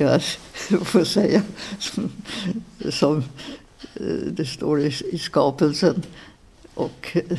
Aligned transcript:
jag 0.00 0.22
får 0.86 1.04
säga 1.04 1.42
som, 1.78 2.10
som 2.90 3.16
eh, 3.94 4.32
det 4.32 4.46
står 4.46 4.80
i, 4.80 4.92
i 5.12 5.18
skapelsen. 5.18 6.02
Och 6.74 7.16
eh, 7.16 7.38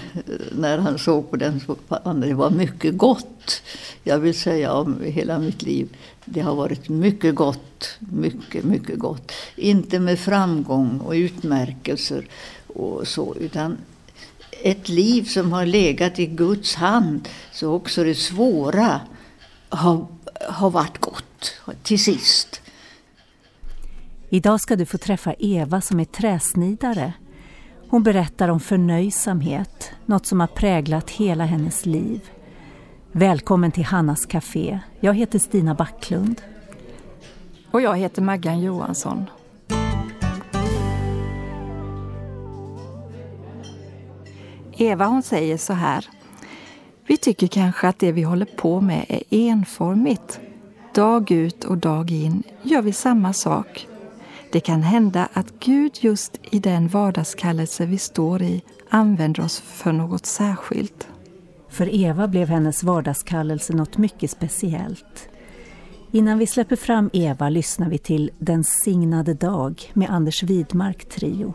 när 0.52 0.78
han 0.78 1.00
såg 1.00 1.32
på 1.32 1.36
den 1.36 1.60
så 1.60 1.76
fann 1.88 2.22
det 2.22 2.34
var 2.34 2.50
mycket 2.50 2.98
gott. 2.98 3.62
Jag 4.04 4.20
vill 4.20 4.40
säga 4.40 4.74
om 4.74 5.02
hela 5.04 5.40
mitt 5.40 5.62
liv, 5.62 5.98
det 6.26 6.42
har 6.42 6.56
varit 6.56 6.90
mycket 6.90 7.36
gott. 7.36 7.98
Mycket, 8.00 8.64
mycket 8.64 9.00
gott. 9.00 9.32
Inte 9.56 10.00
med 10.00 10.20
framgång 10.20 11.00
och 11.00 11.12
utmärkelser 11.12 12.28
och 12.68 13.08
så, 13.08 13.36
utan 13.40 13.78
ett 14.64 14.90
liv 14.90 15.24
som 15.24 15.52
har 15.52 15.66
legat 15.66 16.20
i 16.20 16.26
Guds 16.26 16.76
hand, 16.76 17.30
så 17.54 17.74
också 17.74 18.04
det 18.04 18.16
svåra 18.16 19.02
har, 19.70 20.08
har 20.50 20.70
varit 20.70 20.98
gott 20.98 21.31
till 21.84 22.04
sist. 22.04 22.62
Idag 24.30 24.62
ska 24.62 24.76
du 24.76 24.86
få 24.86 24.98
träffa 24.98 25.34
Eva 25.40 25.82
som 25.82 26.00
är 26.00 26.06
träsnidare. 26.06 27.14
Hon 27.90 28.04
berättar 28.04 28.50
om 28.50 28.60
förnöjsamhet, 28.60 29.92
något 30.06 30.26
som 30.26 30.40
har 30.40 30.48
präglat 30.48 31.10
hela 31.10 31.46
hennes 31.46 31.86
liv. 31.86 32.30
Välkommen 33.12 33.72
till 33.72 33.86
Hannas 33.86 34.26
Café. 34.26 34.80
Jag 35.00 35.14
heter 35.14 35.40
Stina 35.40 35.76
Backlund. 35.76 36.42
Och 37.72 37.82
jag 37.82 37.98
heter 37.98 38.22
Maggan 38.22 38.62
Johansson. 38.62 39.26
Eva 44.78 45.06
hon 45.06 45.24
säger 45.24 45.58
så 45.58 45.74
här. 45.74 46.06
Vi 47.08 47.18
tycker 47.18 47.48
kanske 47.48 47.88
att 47.88 48.00
det 48.00 48.12
vi 48.12 48.22
håller 48.22 48.46
på 48.46 48.82
med 48.82 49.06
är 49.10 49.24
enformigt. 49.30 50.40
Dag 50.94 51.32
ut 51.32 51.64
och 51.64 51.78
dag 51.78 52.12
in 52.12 52.44
gör 52.64 52.82
vi 52.82 52.94
samma 52.94 53.34
sak. 53.34 53.88
Det 54.52 54.60
kan 54.60 54.82
hända 54.82 55.30
att 55.34 55.60
Gud 55.60 55.92
just 56.02 56.40
i 56.52 56.60
den 56.60 56.88
vardagskallelse 56.88 57.86
vi 57.86 57.98
står 57.98 58.42
i 58.42 58.62
använder 58.90 59.44
oss 59.44 59.60
för 59.60 59.92
något 59.92 60.26
särskilt. 60.26 61.08
För 61.70 61.96
Eva 61.96 62.28
blev 62.28 62.48
hennes 62.48 62.84
vardagskallelse 62.84 63.74
något 63.74 63.98
mycket 63.98 64.32
speciellt. 64.32 65.30
Innan 66.12 66.38
vi 66.38 66.48
släpper 66.48 66.76
fram 66.76 67.10
Eva 67.14 67.50
lyssnar 67.50 67.90
vi 67.90 67.98
till 67.98 68.32
Den 68.40 68.64
signade 68.64 69.34
dag 69.34 69.92
med 69.94 70.10
Anders 70.10 70.44
Widmark 70.44 71.10
Trio. 71.10 71.54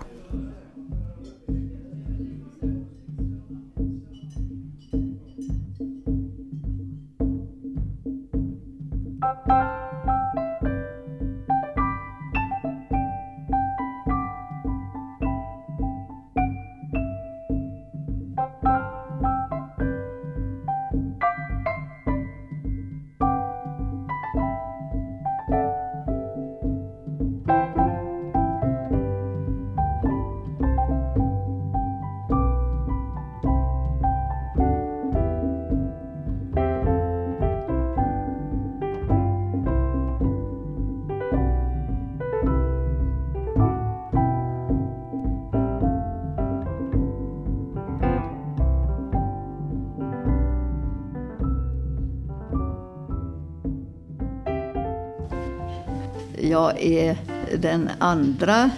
Jag 56.67 56.83
är 56.83 57.17
den 57.59 57.91
andra 57.99 58.71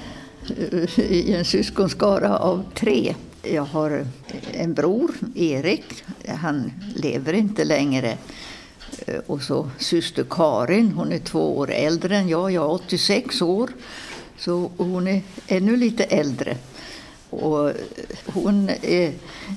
eh, 0.73 1.01
i 1.01 1.35
en 1.35 1.45
syskonskara 1.45 2.39
av 2.39 2.65
tre. 2.75 3.15
Jag 3.43 3.63
har 3.63 4.07
en 4.53 4.75
bror, 4.75 5.11
Erik. 5.35 6.05
Han 6.27 6.73
lever 6.95 7.33
inte 7.33 7.65
längre. 7.65 8.19
Eh, 9.07 9.21
och 9.27 9.43
så 9.43 9.71
syster 9.79 10.25
Karin, 10.31 10.93
hon 10.93 11.13
är 11.13 11.19
två 11.19 11.59
år 11.59 11.71
äldre 11.71 12.17
än 12.17 12.29
jag. 12.29 12.51
Jag 12.51 12.65
är 12.65 12.71
86 12.71 13.43
år, 13.43 13.71
så 14.39 14.71
hon 14.77 15.09
är 15.09 15.23
ännu 15.47 15.77
lite 15.77 16.05
äldre. 16.05 16.57
Och 17.31 17.73
hon 18.27 18.71
är 18.83 19.13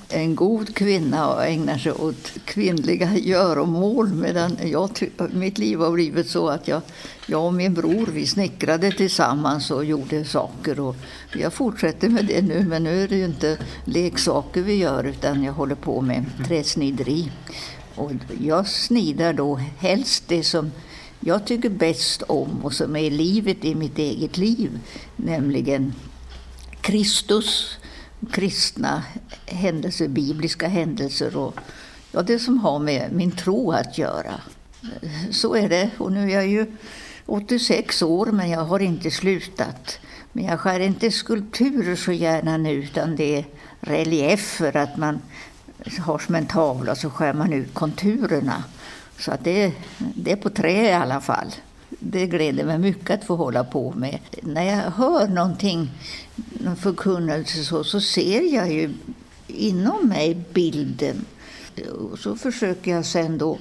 en 0.09 0.35
god 0.35 0.75
kvinna 0.75 1.33
och 1.33 1.45
ägnar 1.45 1.77
sig 1.77 1.91
åt 1.91 2.31
kvinnliga 2.45 3.17
göromål 3.17 4.13
medan 4.13 4.57
jag, 4.63 4.95
typ, 4.95 5.33
mitt 5.33 5.57
liv 5.57 5.79
har 5.79 5.91
blivit 5.91 6.29
så 6.29 6.47
att 6.47 6.67
jag, 6.67 6.81
jag 7.27 7.45
och 7.45 7.53
min 7.53 7.73
bror 7.73 8.07
vi 8.13 8.27
snickrade 8.27 8.91
tillsammans 8.91 9.71
och 9.71 9.85
gjorde 9.85 10.25
saker. 10.25 10.79
Och 10.79 10.95
jag 11.33 11.53
fortsätter 11.53 12.09
med 12.09 12.25
det 12.25 12.41
nu 12.41 12.65
men 12.67 12.83
nu 12.83 13.03
är 13.03 13.07
det 13.07 13.15
ju 13.15 13.25
inte 13.25 13.57
leksaker 13.85 14.61
vi 14.61 14.75
gör 14.75 15.03
utan 15.03 15.43
jag 15.43 15.53
håller 15.53 15.75
på 15.75 16.01
med 16.01 16.25
träsnideri. 16.47 17.31
Och 17.95 18.11
jag 18.41 18.67
snidar 18.67 19.33
då 19.33 19.55
helst 19.55 20.23
det 20.27 20.43
som 20.43 20.71
jag 21.19 21.45
tycker 21.45 21.69
bäst 21.69 22.23
om 22.27 22.59
och 22.63 22.73
som 22.73 22.95
är 22.95 23.11
livet 23.11 23.65
i 23.65 23.75
mitt 23.75 23.97
eget 23.97 24.38
liv, 24.38 24.79
nämligen 25.15 25.93
Kristus, 26.81 27.78
kristna 28.31 29.03
händelser, 29.46 30.08
bibliska 30.08 30.68
händelser 30.68 31.38
och 31.38 31.56
ja, 32.12 32.22
det 32.22 32.40
som 32.40 32.58
har 32.58 32.80
med 32.80 33.12
min 33.12 33.31
tro 33.31 33.72
att 33.72 33.97
göra. 33.97 34.42
Så 35.31 35.56
är 35.56 35.69
det. 35.69 35.90
Och 35.97 36.12
nu 36.12 36.31
är 36.31 36.36
jag 36.36 36.47
ju 36.47 36.66
86 37.25 38.02
år, 38.02 38.25
men 38.25 38.50
jag 38.50 38.66
har 38.66 38.80
inte 38.80 39.12
slutat. 39.12 40.00
Men 40.34 40.46
jag 40.46 40.59
skär 40.59 40.80
inte 40.80 41.12
skulpturer 41.12 41.96
så 41.96 42.12
gärna 42.12 42.58
nu, 42.58 42.72
utan 42.72 43.16
det 43.16 43.38
är 43.38 43.46
reliefer, 43.81 44.78
att 44.78 44.98
man 44.98 45.22
har 46.00 46.19
som 46.19 46.36
en 46.36 46.46
tavla 46.46 46.96
så 46.96 47.09
skär 47.09 47.34
man 47.34 47.53
ut 47.53 47.74
konturerna. 47.74 48.63
Så 49.19 49.31
att 49.31 49.44
det, 49.44 49.74
det 49.98 50.31
är 50.31 50.36
på 50.36 50.50
trä 50.50 50.90
i 50.90 50.94
alla 50.94 51.22
fall 51.22 51.52
det 52.03 52.28
gläder 52.28 52.66
mig 52.66 52.78
mycket 52.78 53.09
att 53.09 53.23
få 53.23 53.35
hålla 53.35 53.63
på 53.63 53.91
med. 53.91 54.19
När 54.41 54.63
jag 54.63 54.91
hör 54.91 55.28
någonting, 55.28 55.91
någon 56.35 56.75
förkunnelse 56.75 57.63
så, 57.63 57.84
så 57.84 58.01
ser 58.01 58.56
jag 58.56 58.72
ju 58.72 58.94
inom 59.47 60.07
mig 60.07 60.35
bilden. 60.53 61.25
Och 62.12 62.19
så 62.19 62.35
försöker 62.35 62.91
jag 62.91 63.06
sen 63.06 63.38
då 63.38 63.57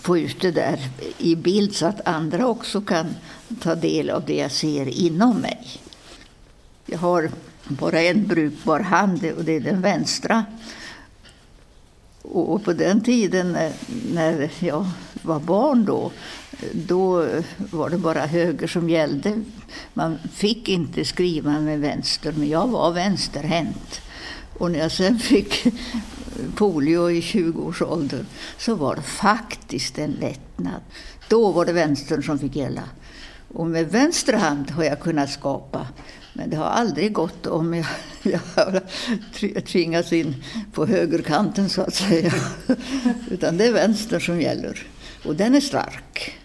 få 0.00 0.18
ut 0.18 0.40
det 0.40 0.50
där 0.50 0.80
i 1.18 1.36
bild 1.36 1.74
så 1.74 1.86
att 1.86 2.08
andra 2.08 2.46
också 2.46 2.80
kan 2.80 3.06
ta 3.60 3.74
del 3.74 4.10
av 4.10 4.24
det 4.26 4.36
jag 4.36 4.52
ser 4.52 4.86
inom 4.88 5.36
mig. 5.36 5.80
Jag 6.86 6.98
har 6.98 7.30
bara 7.68 8.00
en 8.00 8.26
brukbar 8.26 8.80
hand 8.80 9.24
och 9.36 9.44
det 9.44 9.52
är 9.52 9.60
den 9.60 9.80
vänstra. 9.80 10.44
Och 12.22 12.64
på 12.64 12.72
den 12.72 13.00
tiden 13.00 13.56
när 14.12 14.50
jag 14.58 14.86
var 15.24 15.40
barn 15.40 15.84
då, 15.84 16.12
då 16.72 17.26
var 17.70 17.90
det 17.90 17.98
bara 17.98 18.26
höger 18.26 18.66
som 18.66 18.90
gällde. 18.90 19.42
Man 19.94 20.18
fick 20.32 20.68
inte 20.68 21.04
skriva 21.04 21.60
med 21.60 21.80
vänster, 21.80 22.32
men 22.36 22.48
jag 22.48 22.68
var 22.68 22.92
vänsterhänt. 22.92 24.00
Och 24.58 24.70
när 24.70 24.78
jag 24.78 24.92
sen 24.92 25.18
fick 25.18 25.66
polio 26.56 27.10
i 27.10 27.20
20-årsåldern 27.20 28.26
så 28.58 28.74
var 28.74 28.96
det 28.96 29.02
faktiskt 29.02 29.98
en 29.98 30.10
lättnad. 30.10 30.80
Då 31.28 31.52
var 31.52 31.64
det 31.64 31.72
vänstern 31.72 32.22
som 32.22 32.38
fick 32.38 32.56
gälla. 32.56 32.82
Och 33.54 33.66
med 33.66 33.90
vänster 33.90 34.32
hand 34.32 34.70
har 34.70 34.84
jag 34.84 35.00
kunnat 35.00 35.30
skapa. 35.30 35.86
Men 36.32 36.50
det 36.50 36.56
har 36.56 36.64
aldrig 36.64 37.12
gått 37.12 37.46
om 37.46 37.74
jag, 37.74 37.86
jag 38.22 38.40
har 38.56 39.60
tvingats 39.60 40.12
in 40.12 40.44
på 40.72 40.86
högerkanten 40.86 41.68
så 41.68 41.82
att 41.82 41.94
säga. 41.94 42.34
Utan 43.30 43.56
det 43.56 43.66
är 43.66 43.72
vänster 43.72 44.20
som 44.20 44.40
gäller. 44.40 44.86
Och 45.24 45.36
den 45.36 45.54
är 45.54 45.60
stark. 45.60 46.38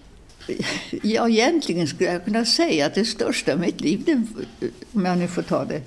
Ja, 1.03 1.29
egentligen 1.29 1.87
skulle 1.87 2.11
jag 2.11 2.25
kunna 2.25 2.45
säga 2.45 2.85
att 2.85 2.95
det 2.95 3.05
största 3.05 3.53
i 3.53 3.57
mitt 3.57 3.81
liv, 3.81 4.03
det, 4.05 4.21
om 4.93 5.05
jag 5.05 5.17
nu 5.17 5.27
får 5.27 5.41
ta 5.41 5.65
det 5.65 5.81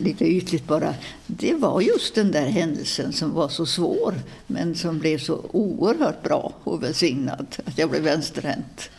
lite 0.00 0.24
ytligt 0.24 0.66
bara, 0.66 0.94
det 1.26 1.54
var 1.54 1.80
just 1.80 2.14
den 2.14 2.30
där 2.30 2.46
händelsen 2.46 3.12
som 3.12 3.34
var 3.34 3.48
så 3.48 3.66
svår 3.66 4.14
men 4.46 4.74
som 4.74 4.98
blev 4.98 5.18
så 5.18 5.40
oerhört 5.52 6.22
bra 6.22 6.52
och 6.64 6.82
välsignad, 6.82 7.46
att 7.64 7.78
jag 7.78 7.90
blev 7.90 8.02
vänsterhänt. 8.02 8.90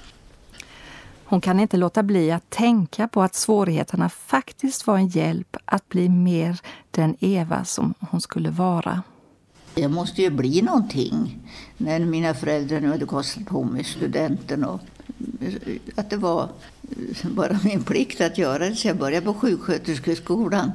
Hon 1.25 1.41
kan 1.41 1.59
inte 1.59 1.77
låta 1.77 2.03
bli 2.03 2.31
att 2.31 2.49
tänka 2.49 3.07
på 3.07 3.21
att 3.21 3.35
svårigheterna 3.35 4.09
faktiskt 4.09 4.87
var 4.87 4.97
en 4.97 5.07
hjälp 5.07 5.57
att 5.65 5.89
bli 5.89 6.09
mer 6.09 6.59
den 6.91 7.15
Eva 7.19 7.65
som 7.65 7.93
hon 7.99 8.21
skulle 8.21 8.49
vara. 8.49 9.01
Det 9.73 9.87
måste 9.87 10.21
ju 10.21 10.29
bli 10.29 10.61
någonting 10.61 11.39
när 11.77 11.99
mina 11.99 12.33
föräldrar 12.33 12.79
nu 12.79 12.87
hade 12.87 13.05
kostat 13.05 13.45
på 13.45 13.63
mig 13.63 13.83
studenten 13.83 14.63
och 14.63 14.81
att 15.95 16.09
det 16.09 16.17
var 16.17 16.49
bara 17.23 17.59
min 17.63 17.83
plikt 17.83 18.21
att 18.21 18.37
göra 18.37 18.69
det. 18.69 18.75
Så 18.75 18.87
jag 18.87 18.97
började 18.97 19.25
på 19.25 19.33
sjuksköterskeskolan. 19.33 20.71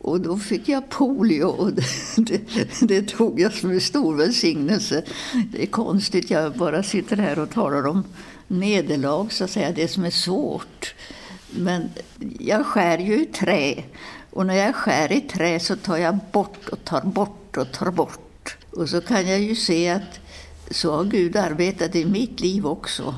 Och 0.00 0.20
då 0.20 0.36
fick 0.36 0.68
jag 0.68 0.88
polio 0.88 1.44
och 1.44 1.72
det, 1.72 1.84
det, 2.16 2.80
det, 2.80 3.02
tog 3.08 3.40
jag 3.40 3.52
som 3.52 3.70
en 3.70 3.80
stor 3.80 4.16
välsignelse. 4.16 5.04
Det 5.52 5.62
är 5.62 5.66
konstigt, 5.66 6.30
jag 6.30 6.52
bara 6.52 6.82
sitter 6.82 7.16
här 7.16 7.38
och 7.38 7.50
talar 7.50 7.86
om 7.86 8.04
nederlag, 8.48 9.32
så 9.32 9.44
att 9.44 9.50
säga, 9.50 9.72
det 9.72 9.88
som 9.88 10.04
är 10.04 10.10
svårt. 10.10 10.94
Men 11.50 11.88
jag 12.38 12.66
skär 12.66 12.98
ju 12.98 13.22
i 13.22 13.26
trä. 13.26 13.82
Och 14.30 14.46
när 14.46 14.54
jag 14.54 14.74
skär 14.74 15.12
i 15.12 15.20
trä 15.20 15.60
så 15.60 15.76
tar 15.76 15.96
jag 15.96 16.18
bort 16.32 16.68
och 16.68 16.84
tar 16.84 17.00
bort 17.00 17.39
och 17.56 17.72
tar 17.72 17.90
bort. 17.90 18.56
Och 18.70 18.88
så 18.88 19.00
kan 19.00 19.28
jag 19.28 19.40
ju 19.40 19.54
se 19.54 19.88
att 19.88 20.20
så 20.70 20.96
har 20.96 21.04
Gud 21.04 21.36
arbetat 21.36 21.94
i 21.96 22.04
mitt 22.04 22.40
liv 22.40 22.66
också. 22.66 23.14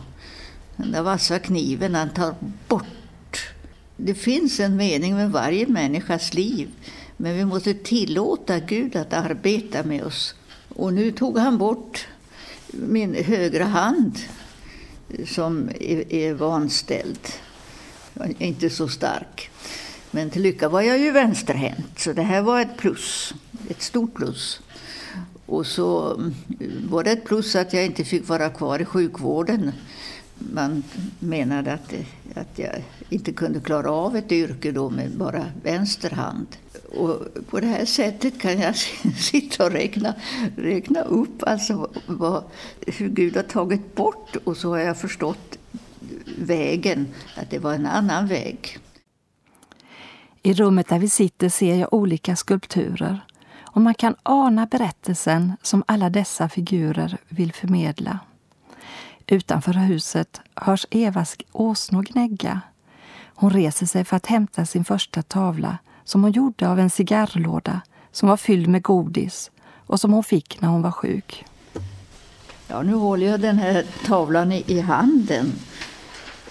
Den 0.77 0.93
där 0.93 1.03
vassa 1.03 1.39
kniven, 1.39 1.95
han 1.95 2.11
tar 2.11 2.35
bort. 2.69 3.53
Det 3.97 4.15
finns 4.15 4.61
en 4.61 4.77
mening 4.77 5.15
med 5.15 5.31
varje 5.31 5.67
människas 5.67 6.35
liv. 6.35 6.69
Men 7.17 7.37
vi 7.37 7.45
måste 7.45 7.75
tillåta 7.75 8.59
Gud 8.59 8.97
att 8.97 9.13
arbeta 9.13 9.83
med 9.83 10.05
oss. 10.05 10.35
Och 10.69 10.93
nu 10.93 11.13
tog 11.13 11.39
han 11.39 11.59
bort 11.59 12.07
min 12.73 13.15
högra 13.15 13.65
hand 13.65 14.19
som 15.27 15.69
är, 15.81 16.13
är 16.13 16.35
vanställd. 16.35 17.29
Inte 18.39 18.71
så 18.71 18.89
stark. 18.89 19.51
Men 20.15 20.31
till 20.31 20.43
lycka 20.43 20.69
var 20.69 20.83
jag 20.83 20.99
ju 20.99 21.11
vänsterhänt, 21.11 21.99
så 21.99 22.13
det 22.13 22.23
här 22.23 22.43
var 22.43 22.61
ett 22.61 22.77
plus. 22.77 23.35
Ett 23.69 23.83
stort 23.83 24.15
plus. 24.15 24.61
Och 25.47 25.67
så 25.67 26.15
mm, 26.15 26.35
var 26.91 27.05
det 27.05 27.11
ett 27.11 27.25
plus 27.25 27.57
att 27.57 27.73
jag 27.73 27.85
inte 27.87 28.05
fick 28.05 28.29
vara 28.29 28.51
kvar 28.51 28.79
i 28.79 28.85
sjukvården. 28.85 29.73
Man 30.39 30.83
menade 31.19 31.73
att, 31.73 31.95
att 32.35 32.59
jag 32.59 32.85
inte 33.09 33.33
kunde 33.33 33.61
klara 33.61 33.91
av 33.91 34.17
ett 34.17 34.33
yrke 34.33 34.73
då 34.73 34.91
med 34.91 35.11
bara 35.11 35.47
vänster 35.63 36.11
hand. 36.11 36.47
Och 36.93 37.19
på 37.51 37.61
det 37.61 37.67
här 37.67 37.85
sättet 37.85 38.41
kan 38.41 38.61
jag 38.61 38.77
sitta 39.17 39.65
och 39.65 39.73
räkna, 39.73 40.15
räkna 40.57 41.03
upp 41.03 41.43
alltså 41.43 41.91
vad, 42.07 42.45
hur 42.87 43.09
Gud 43.09 43.37
har 43.37 43.43
tagit 43.43 43.95
bort 43.95 44.37
och 44.45 44.57
så 44.57 44.69
har 44.69 44.79
jag 44.79 44.99
förstått 44.99 45.59
vägen, 46.39 47.07
att 47.37 47.51
det 47.51 47.59
var 47.59 47.75
en 47.75 47.87
annan 47.87 48.29
väg. 48.29 48.79
I 50.43 50.55
rummet 50.55 50.89
där 50.89 50.99
vi 50.99 51.09
sitter 51.09 51.49
ser 51.49 51.75
jag 51.75 51.95
olika 51.95 52.37
skulpturer 52.37 53.25
och 53.65 53.81
man 53.81 53.95
kan 53.95 54.15
ana 54.23 54.67
berättelsen 54.67 55.53
som 55.63 55.85
alla 55.87 56.11
dessa 56.11 56.49
figurer 56.49 57.19
vill 57.29 57.53
förmedla. 57.53 58.19
Utanför 59.27 59.73
huset 59.73 60.41
hörs 60.55 60.87
Evas 60.91 61.37
åsnor 61.53 62.03
gnägga. 62.03 62.61
Hon 63.35 63.51
reser 63.51 63.87
sig 63.87 64.05
för 64.05 64.17
att 64.17 64.27
hämta 64.27 64.67
sin 64.67 64.85
första 64.85 65.23
tavla 65.23 65.79
som 66.05 66.23
hon 66.23 66.33
gjorde 66.33 66.69
av 66.69 66.79
en 66.79 66.91
cigarrlåda 66.91 67.81
som 68.13 68.29
var 68.29 68.37
fylld 68.37 68.69
med 68.69 68.83
godis 68.83 69.51
och 69.87 70.01
som 70.01 70.13
hon 70.13 70.25
fick 70.25 70.61
när 70.61 70.69
hon 70.69 70.83
var 70.83 70.91
sjuk. 70.91 71.45
Ja, 72.69 72.83
nu 72.83 72.95
håller 72.95 73.27
jag 73.27 73.41
den 73.41 73.59
här 73.59 73.85
tavlan 74.07 74.53
i, 74.53 74.81
handen. 74.81 75.53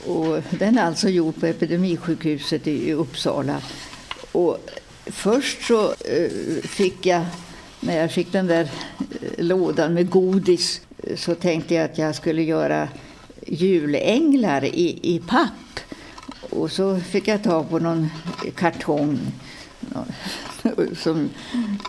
Och 0.06 0.44
den 0.50 0.78
är 0.78 0.86
alltså 0.86 1.10
gjord 1.10 1.40
på 1.40 1.46
Epidemisjukhuset 1.46 2.68
i 2.68 2.94
Uppsala. 2.94 3.62
Och 4.32 4.58
först 5.06 5.64
så 5.68 5.86
eh, 5.86 6.32
fick 6.64 7.06
jag, 7.06 7.26
när 7.80 7.98
jag 7.98 8.12
fick 8.12 8.32
den 8.32 8.48
där 8.48 8.70
eh, 9.22 9.46
lådan 9.46 9.94
med 9.94 10.10
godis, 10.10 10.82
eh, 11.04 11.16
så 11.16 11.36
tänkte 11.36 11.74
jag 11.74 11.86
att 11.86 11.98
jag 11.98 12.16
skulle 12.16 12.44
göra 12.44 12.88
julänglar 13.48 14.66
i, 14.66 15.00
i 15.16 15.20
papp. 15.20 15.80
Och 16.50 16.72
så 16.72 17.00
fick 17.00 17.28
jag 17.28 17.44
tag 17.44 17.70
på 17.70 17.80
någon 17.80 18.10
kartong 18.56 19.20
som 20.98 21.30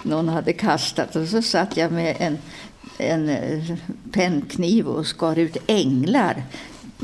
någon 0.03 0.29
hade 0.29 0.53
kastat. 0.53 1.17
Och 1.17 1.29
så 1.29 1.43
satt 1.43 1.76
jag 1.76 1.93
med 1.93 2.17
en, 2.19 2.38
en 2.99 3.37
pennkniv 4.12 4.87
och 4.87 5.06
skar 5.06 5.38
ut 5.38 5.56
änglar 5.67 6.44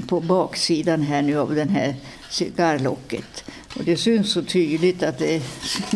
på 0.06 0.20
baksidan 0.20 1.02
här 1.02 1.22
nu 1.22 1.38
av 1.38 1.54
den 1.54 1.68
här 1.68 1.94
cigarrlocket. 2.30 3.44
Och 3.76 3.84
det 3.84 3.96
syns 3.96 4.32
så 4.32 4.42
tydligt 4.42 5.02
att 5.02 5.18
det 5.18 5.36
är 5.36 5.42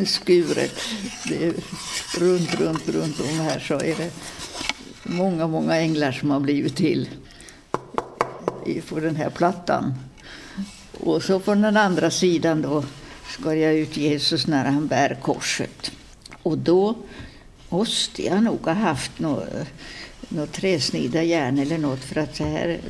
skuret. 0.04 0.81
Det 1.28 1.44
är 1.44 1.54
runt, 2.19 2.54
runt, 2.54 2.88
runt 2.88 3.20
om 3.20 3.40
här 3.40 3.58
så 3.58 3.75
är 3.75 3.94
det 3.96 4.10
många, 5.02 5.46
många 5.46 5.76
änglar 5.76 6.12
som 6.12 6.31
har 6.31 6.40
blivit 6.40 6.76
till 6.76 7.08
på 8.88 9.00
den 9.00 9.16
här 9.16 9.31
plattan. 9.31 9.94
Och 11.00 11.22
så 11.22 11.40
på 11.40 11.54
den 11.54 11.76
andra 11.76 12.10
sidan 12.10 12.62
då 12.62 12.84
skar 13.28 13.52
jag 13.52 13.75
ut 13.75 13.96
Jesus 13.96 14.46
när 14.46 14.64
han 14.64 14.87
bär 14.87 15.19
korset. 15.22 15.93
Och 16.43 16.58
då 16.58 16.96
måste 17.69 18.25
jag 18.25 18.43
nog 18.43 18.60
ha 18.60 18.72
haft 18.72 19.19
något, 19.19 19.49
något 20.28 20.52
träsnida 20.52 21.22
järn 21.22 21.58
eller 21.58 21.78
något 21.78 22.04
för 22.04 22.20
att 22.20 22.37
så 22.37 22.44
här 22.44 22.81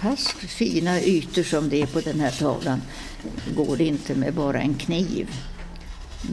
pass 0.00 0.28
fina 0.32 1.00
ytor 1.00 1.42
som 1.42 1.68
det 1.68 1.82
är 1.82 1.86
på 1.86 2.00
den 2.00 2.20
här 2.20 2.30
tavlan 2.30 2.82
går 3.54 3.76
det 3.76 3.84
inte 3.84 4.14
med 4.14 4.34
bara 4.34 4.60
en 4.60 4.74
kniv. 4.74 5.30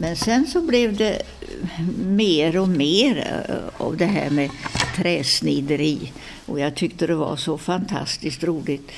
Men 0.00 0.16
sen 0.16 0.46
så 0.46 0.62
blev 0.62 0.96
det 0.96 1.22
mer 2.06 2.58
och 2.58 2.68
mer 2.68 3.18
eh, 3.48 3.86
av 3.86 3.96
det 3.96 4.06
här 4.06 4.30
med 4.30 4.50
träsnideri 4.96 6.12
och 6.46 6.60
jag 6.60 6.74
tyckte 6.74 7.06
det 7.06 7.14
var 7.14 7.36
så 7.36 7.58
fantastiskt 7.58 8.44
roligt. 8.44 8.90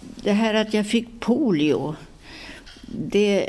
Det 0.00 0.32
här 0.32 0.54
att 0.54 0.74
jag 0.74 0.86
fick 0.86 1.20
polio 1.20 1.96
det, 2.90 3.48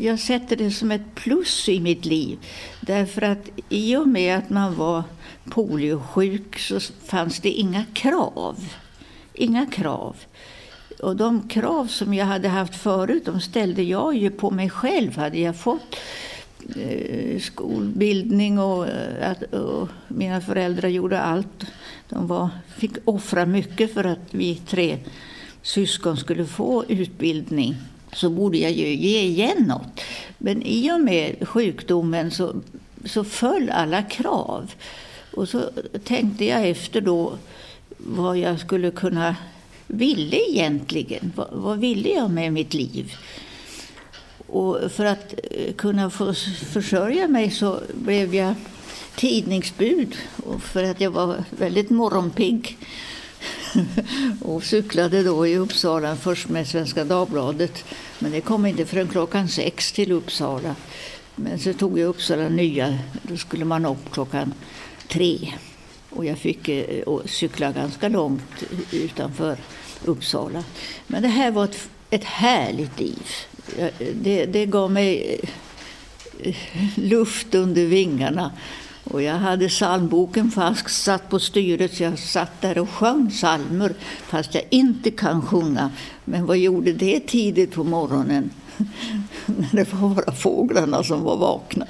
jag 0.00 0.18
sätter 0.18 0.56
det 0.56 0.70
som 0.70 0.90
ett 0.90 1.14
plus 1.14 1.68
i 1.68 1.80
mitt 1.80 2.04
liv. 2.04 2.38
Därför 2.80 3.22
att 3.22 3.48
i 3.68 3.96
och 3.96 4.08
med 4.08 4.38
att 4.38 4.50
man 4.50 4.74
var 4.74 5.02
poliosjuk 5.50 6.58
så 6.58 6.80
fanns 7.06 7.40
det 7.40 7.50
inga 7.50 7.84
krav. 7.94 8.64
Inga 9.34 9.66
krav. 9.66 10.16
Och 11.02 11.16
de 11.16 11.48
krav 11.48 11.86
som 11.86 12.14
jag 12.14 12.26
hade 12.26 12.48
haft 12.48 12.76
förut, 12.76 13.24
de 13.24 13.40
ställde 13.40 13.82
jag 13.82 14.16
ju 14.16 14.30
på 14.30 14.50
mig 14.50 14.70
själv. 14.70 15.16
Hade 15.16 15.38
jag 15.38 15.56
fått 15.56 15.96
eh, 16.76 17.40
skolbildning 17.40 18.58
och, 18.58 18.88
eh, 18.88 19.30
att, 19.30 19.42
och, 19.42 19.88
mina 20.08 20.40
föräldrar 20.40 20.88
gjorde 20.88 21.20
allt. 21.20 21.66
De 22.08 22.26
var, 22.26 22.48
fick 22.76 22.92
offra 23.04 23.46
mycket 23.46 23.94
för 23.94 24.04
att 24.04 24.18
vi 24.30 24.54
tre 24.54 24.98
syskon 25.62 26.16
skulle 26.16 26.46
få 26.46 26.84
utbildning 26.88 27.76
så 28.12 28.30
borde 28.30 28.58
jag 28.58 28.72
ju 28.72 28.94
ge 28.94 29.20
igen 29.20 29.64
något. 29.68 30.00
Men 30.38 30.62
i 30.62 30.92
och 30.92 31.00
med 31.00 31.48
sjukdomen 31.48 32.30
så, 32.30 32.54
så 33.04 33.24
föll 33.24 33.70
alla 33.70 34.02
krav. 34.02 34.72
Och 35.32 35.48
så 35.48 35.70
tänkte 36.04 36.44
jag 36.44 36.68
efter 36.68 37.00
då 37.00 37.32
vad 38.06 38.38
jag 38.38 38.60
skulle 38.60 38.90
kunna 38.90 39.36
ville 39.86 40.50
egentligen. 40.50 41.32
Vad, 41.36 41.48
vad 41.52 41.78
ville 41.78 42.08
jag 42.08 42.30
med 42.30 42.52
mitt 42.52 42.74
liv? 42.74 43.14
Och 44.46 44.92
för 44.92 45.04
att 45.04 45.34
eh, 45.50 45.72
kunna 45.74 46.10
få 46.10 46.34
försörja 46.72 47.28
mig 47.28 47.50
så 47.50 47.80
blev 47.94 48.34
jag 48.34 48.54
tidningsbud. 49.16 50.16
Och 50.44 50.62
för 50.62 50.84
att 50.84 51.00
jag 51.00 51.10
var 51.10 51.44
väldigt 51.50 51.90
morgonpigg 51.90 52.78
och 54.40 54.64
cyklade 54.64 55.22
då 55.22 55.46
i 55.46 55.56
Uppsala 55.56 56.16
först 56.16 56.48
med 56.48 56.68
Svenska 56.68 57.04
Dagbladet. 57.04 57.84
Men 58.18 58.32
det 58.32 58.40
kom 58.40 58.66
inte 58.66 58.86
förrän 58.86 59.08
klockan 59.08 59.48
sex 59.48 59.92
till 59.92 60.12
Uppsala. 60.12 60.76
Men 61.36 61.58
så 61.58 61.72
tog 61.72 61.98
jag 61.98 62.08
Uppsala 62.08 62.48
nya. 62.48 62.98
Då 63.22 63.36
skulle 63.36 63.64
man 63.64 63.86
upp 63.86 64.10
klockan 64.12 64.54
tre. 65.08 65.52
Och 66.10 66.24
jag 66.24 66.38
fick 66.38 66.68
eh, 66.68 67.04
cykla 67.24 67.72
ganska 67.72 68.08
långt 68.08 68.62
utanför 68.92 69.56
Uppsala. 70.04 70.64
Men 71.06 71.22
det 71.22 71.28
här 71.28 71.50
var 71.50 71.64
ett, 71.64 71.88
ett 72.10 72.24
härligt 72.24 73.00
liv. 73.00 73.26
Det, 74.14 74.46
det 74.46 74.66
gav 74.66 74.90
mig 74.90 75.40
eh, 76.42 76.54
luft 76.94 77.54
under 77.54 77.86
vingarna. 77.86 78.52
Och 79.04 79.22
jag 79.22 79.34
hade 79.34 79.68
psalmboken 79.68 80.50
fast 80.50 80.90
satt 80.90 81.28
på 81.28 81.38
styret 81.38 81.94
så 81.94 82.02
jag 82.02 82.18
satt 82.18 82.60
där 82.60 82.78
och 82.78 82.90
sjöng 82.90 83.30
psalmer 83.30 83.94
fast 84.26 84.54
jag 84.54 84.64
inte 84.70 85.10
kan 85.10 85.42
sjunga. 85.42 85.90
Men 86.24 86.46
vad 86.46 86.58
gjorde 86.58 86.92
det 86.92 87.20
tidigt 87.20 87.72
på 87.72 87.84
morgonen? 87.84 88.50
När 89.46 89.68
det 89.72 89.92
var 89.92 90.08
bara 90.08 90.32
fåglarna 90.32 91.02
som 91.02 91.22
var 91.22 91.36
vakna. 91.36 91.86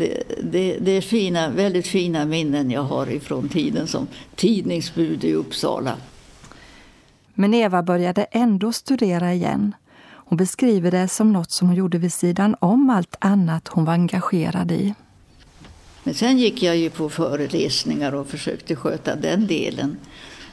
Det, 0.00 0.22
det, 0.42 0.78
det, 0.80 0.90
är 0.90 1.00
fina, 1.00 1.48
väldigt 1.50 1.86
fina 1.86 2.24
minnen 2.24 2.70
jag 2.70 2.82
har 2.82 3.10
ifrån 3.10 3.48
tiden 3.48 3.86
som 3.86 4.06
tidningsbud 4.36 5.24
i 5.24 5.32
Uppsala. 5.32 5.96
Men 7.34 7.54
Eva 7.54 7.82
började 7.82 8.24
ändå 8.24 8.72
studera 8.72 9.34
igen. 9.34 9.74
Hon 10.02 10.36
beskriver 10.36 10.90
det 10.90 11.08
som 11.08 11.32
något 11.32 11.50
som 11.50 11.68
hon 11.68 11.76
gjorde 11.76 11.98
vid 11.98 12.12
sidan 12.12 12.56
om 12.60 12.90
allt 12.90 13.16
annat 13.18 13.68
hon 13.68 13.84
var 13.84 13.92
engagerad 13.92 14.72
i. 14.72 14.94
Men 16.04 16.14
sen 16.14 16.38
gick 16.38 16.62
jag 16.62 16.76
ju 16.76 16.90
på 16.90 17.08
föreläsningar 17.08 18.14
och 18.14 18.26
försökte 18.26 18.76
sköta 18.76 19.16
den 19.16 19.46
delen. 19.46 19.96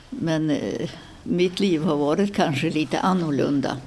Men 0.09 0.49
eh, 0.49 0.89
mitt 1.23 1.59
liv 1.59 1.83
har 1.83 1.95
varit 1.95 2.35
kanske 2.35 2.69
lite 2.69 2.99
annorlunda. 2.99 3.77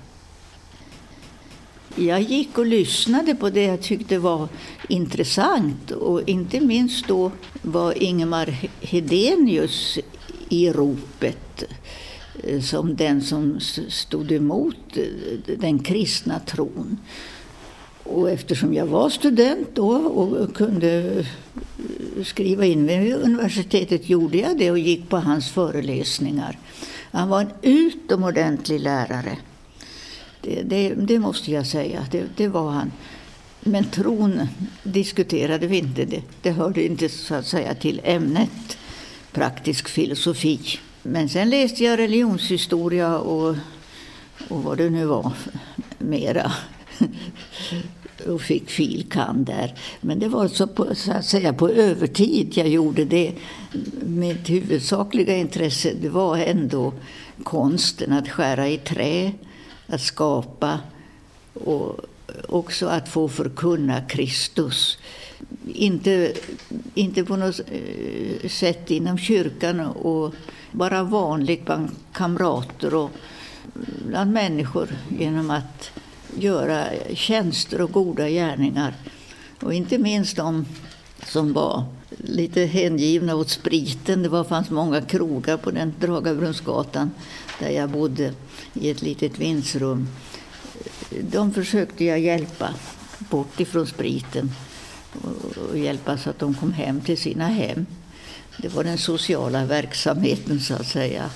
Jag 1.96 2.20
gick 2.20 2.58
och 2.58 2.66
lyssnade 2.66 3.34
på 3.34 3.50
det 3.50 3.64
jag 3.64 3.82
tyckte 3.82 4.18
var 4.18 4.48
intressant 4.88 5.90
och 5.90 6.28
inte 6.28 6.60
minst 6.60 7.08
då 7.08 7.32
var 7.62 8.02
Ingemar 8.02 8.46
Hedenius 8.80 9.98
i 10.48 10.70
ropet 10.70 11.64
eh, 12.44 12.60
som 12.60 12.96
den 12.96 13.22
som 13.22 13.60
stod 13.88 14.32
emot 14.32 14.96
eh, 14.96 15.56
den 15.58 15.78
kristna 15.78 16.38
tron. 16.38 16.98
Och 18.02 18.30
eftersom 18.30 18.74
jag 18.74 18.86
var 18.86 19.10
student 19.10 19.68
då 19.74 19.90
och 19.90 20.54
kunde 20.54 20.90
eh, 21.02 22.24
skriva 22.24 22.64
in 22.64 22.84
mig 22.84 23.04
vid 23.04 23.14
universitetet 23.14 24.08
gjorde 24.08 24.38
jag 24.38 24.58
det 24.58 24.70
och 24.70 24.78
gick 24.78 25.08
på 25.08 25.16
hans 25.16 25.50
föreläsningar. 25.50 26.58
Han 27.12 27.28
var 27.28 27.40
en 27.40 27.50
utomordentlig 27.62 28.80
lärare. 28.80 29.38
Det, 30.42 30.62
det, 30.62 30.94
det 30.94 31.18
måste 31.18 31.50
jag 31.50 31.66
säga, 31.66 32.06
det, 32.10 32.24
det, 32.36 32.48
var 32.48 32.70
han. 32.70 32.92
Men 33.60 33.84
tron 33.84 34.48
diskuterade 34.82 35.66
vi 35.66 35.78
inte. 35.78 36.04
Det, 36.04 36.22
det 36.42 36.50
hörde 36.50 36.84
inte 36.84 37.08
så 37.08 37.34
att 37.34 37.46
säga 37.46 37.74
till 37.74 38.00
ämnet 38.04 38.78
praktisk 39.32 39.88
filosofi. 39.88 40.60
Men 41.02 41.28
sen 41.28 41.50
läste 41.50 41.84
jag 41.84 41.98
religionshistoria 41.98 43.18
och, 43.18 43.56
och 44.48 44.62
vad 44.62 44.78
det 44.78 44.90
nu 44.90 45.04
var 45.04 45.32
mera 45.98 46.52
och 48.26 48.40
fick 48.40 48.70
filkand 48.70 49.46
där. 49.46 49.74
Men 50.00 50.18
det 50.18 50.28
var 50.28 50.48
så, 50.48 50.66
på, 50.66 50.94
så 50.94 51.12
att 51.12 51.24
säga 51.24 51.52
på 51.52 51.68
övertid 51.68 52.52
jag 52.56 52.68
gjorde 52.68 53.04
det. 53.04 53.32
Mitt 54.02 54.50
huvudsakliga 54.50 55.36
intresse 55.36 55.92
det 56.00 56.08
var 56.08 56.38
ändå 56.38 56.92
konsten 57.42 58.12
att 58.12 58.28
skära 58.28 58.68
i 58.68 58.78
trä, 58.78 59.32
att 59.90 60.00
skapa 60.00 60.80
och 61.54 62.00
också 62.48 62.86
att 62.86 63.08
få 63.08 63.28
förkunna 63.28 64.00
Kristus. 64.00 64.98
Inte, 65.74 66.32
inte 66.94 67.24
på 67.24 67.36
något 67.36 67.60
eh, 67.60 68.48
sätt 68.48 68.90
inom 68.90 69.18
kyrkan 69.18 69.80
och 69.80 70.34
bara 70.72 71.02
vanligt 71.02 71.64
bland 71.64 71.90
kamrater 72.12 72.94
och 72.94 73.10
bland 74.08 74.32
människor 74.32 74.88
genom 75.18 75.50
att 75.50 75.90
göra 76.38 76.84
tjänster 77.14 77.80
och 77.80 77.92
goda 77.92 78.28
gärningar. 78.28 78.94
Och 79.62 79.74
inte 79.74 79.98
minst 79.98 80.36
de 80.36 80.66
som 81.26 81.52
var 81.52 81.84
lite 82.16 82.64
hängivna 82.64 83.34
åt 83.34 83.50
spriten. 83.50 84.22
Det 84.22 84.28
var, 84.28 84.44
fanns 84.44 84.70
många 84.70 85.00
krogar 85.00 85.56
på 85.56 85.70
den 85.70 85.94
Dragabrunnsgatan 86.00 87.10
där 87.58 87.70
jag 87.70 87.90
bodde 87.90 88.34
i 88.74 88.90
ett 88.90 89.02
litet 89.02 89.38
vindsrum. 89.38 90.08
De 91.20 91.52
försökte 91.52 92.04
jag 92.04 92.20
hjälpa 92.20 92.74
bort 93.18 93.60
ifrån 93.60 93.86
spriten 93.86 94.50
och 95.70 95.78
hjälpa 95.78 96.18
så 96.18 96.30
att 96.30 96.38
de 96.38 96.54
kom 96.54 96.72
hem 96.72 97.00
till 97.00 97.18
sina 97.18 97.46
hem. 97.48 97.86
Det 98.58 98.68
var 98.68 98.84
den 98.84 98.98
sociala 98.98 99.64
verksamheten 99.64 100.60
så 100.60 100.74
att 100.74 100.86
säga. 100.86 101.30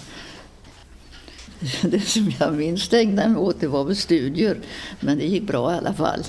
Det 1.82 2.00
som 2.00 2.32
jag 2.38 2.54
minst 2.54 2.92
ägnade 2.92 3.28
mig 3.28 3.40
åt 3.40 3.60
det 3.60 3.66
var 3.66 3.84
väl 3.84 3.96
studier, 3.96 4.60
men 5.00 5.18
det 5.18 5.26
gick 5.26 5.42
bra 5.42 5.74
i 5.74 5.78
alla 5.78 5.94
fall. 5.94 6.24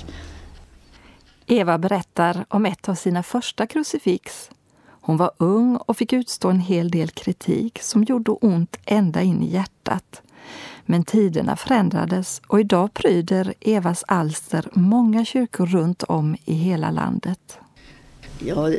Eva 1.46 1.78
berättar 1.78 2.44
om 2.48 2.66
ett 2.66 2.88
av 2.88 2.94
sina 2.94 3.22
första 3.22 3.66
krucifix. 3.66 4.50
Hon 4.88 5.16
var 5.16 5.30
ung 5.36 5.76
och 5.76 5.96
fick 5.96 6.12
utstå 6.12 6.50
en 6.50 6.60
hel 6.60 6.90
del 6.90 7.10
kritik 7.10 7.78
som 7.82 8.04
gjorde 8.04 8.30
ont 8.30 8.76
ända 8.84 9.22
in 9.22 9.42
i 9.42 9.46
hjärtat. 9.46 10.22
Men 10.82 11.04
tiderna 11.04 11.56
förändrades 11.56 12.40
och 12.48 12.60
idag 12.60 12.94
pryder 12.94 13.54
Evas 13.60 14.04
alster 14.08 14.68
många 14.72 15.24
kyrkor 15.24 15.66
runt 15.66 16.02
om 16.02 16.36
i 16.44 16.54
hela 16.54 16.90
landet. 16.90 17.58
Ja, 18.38 18.70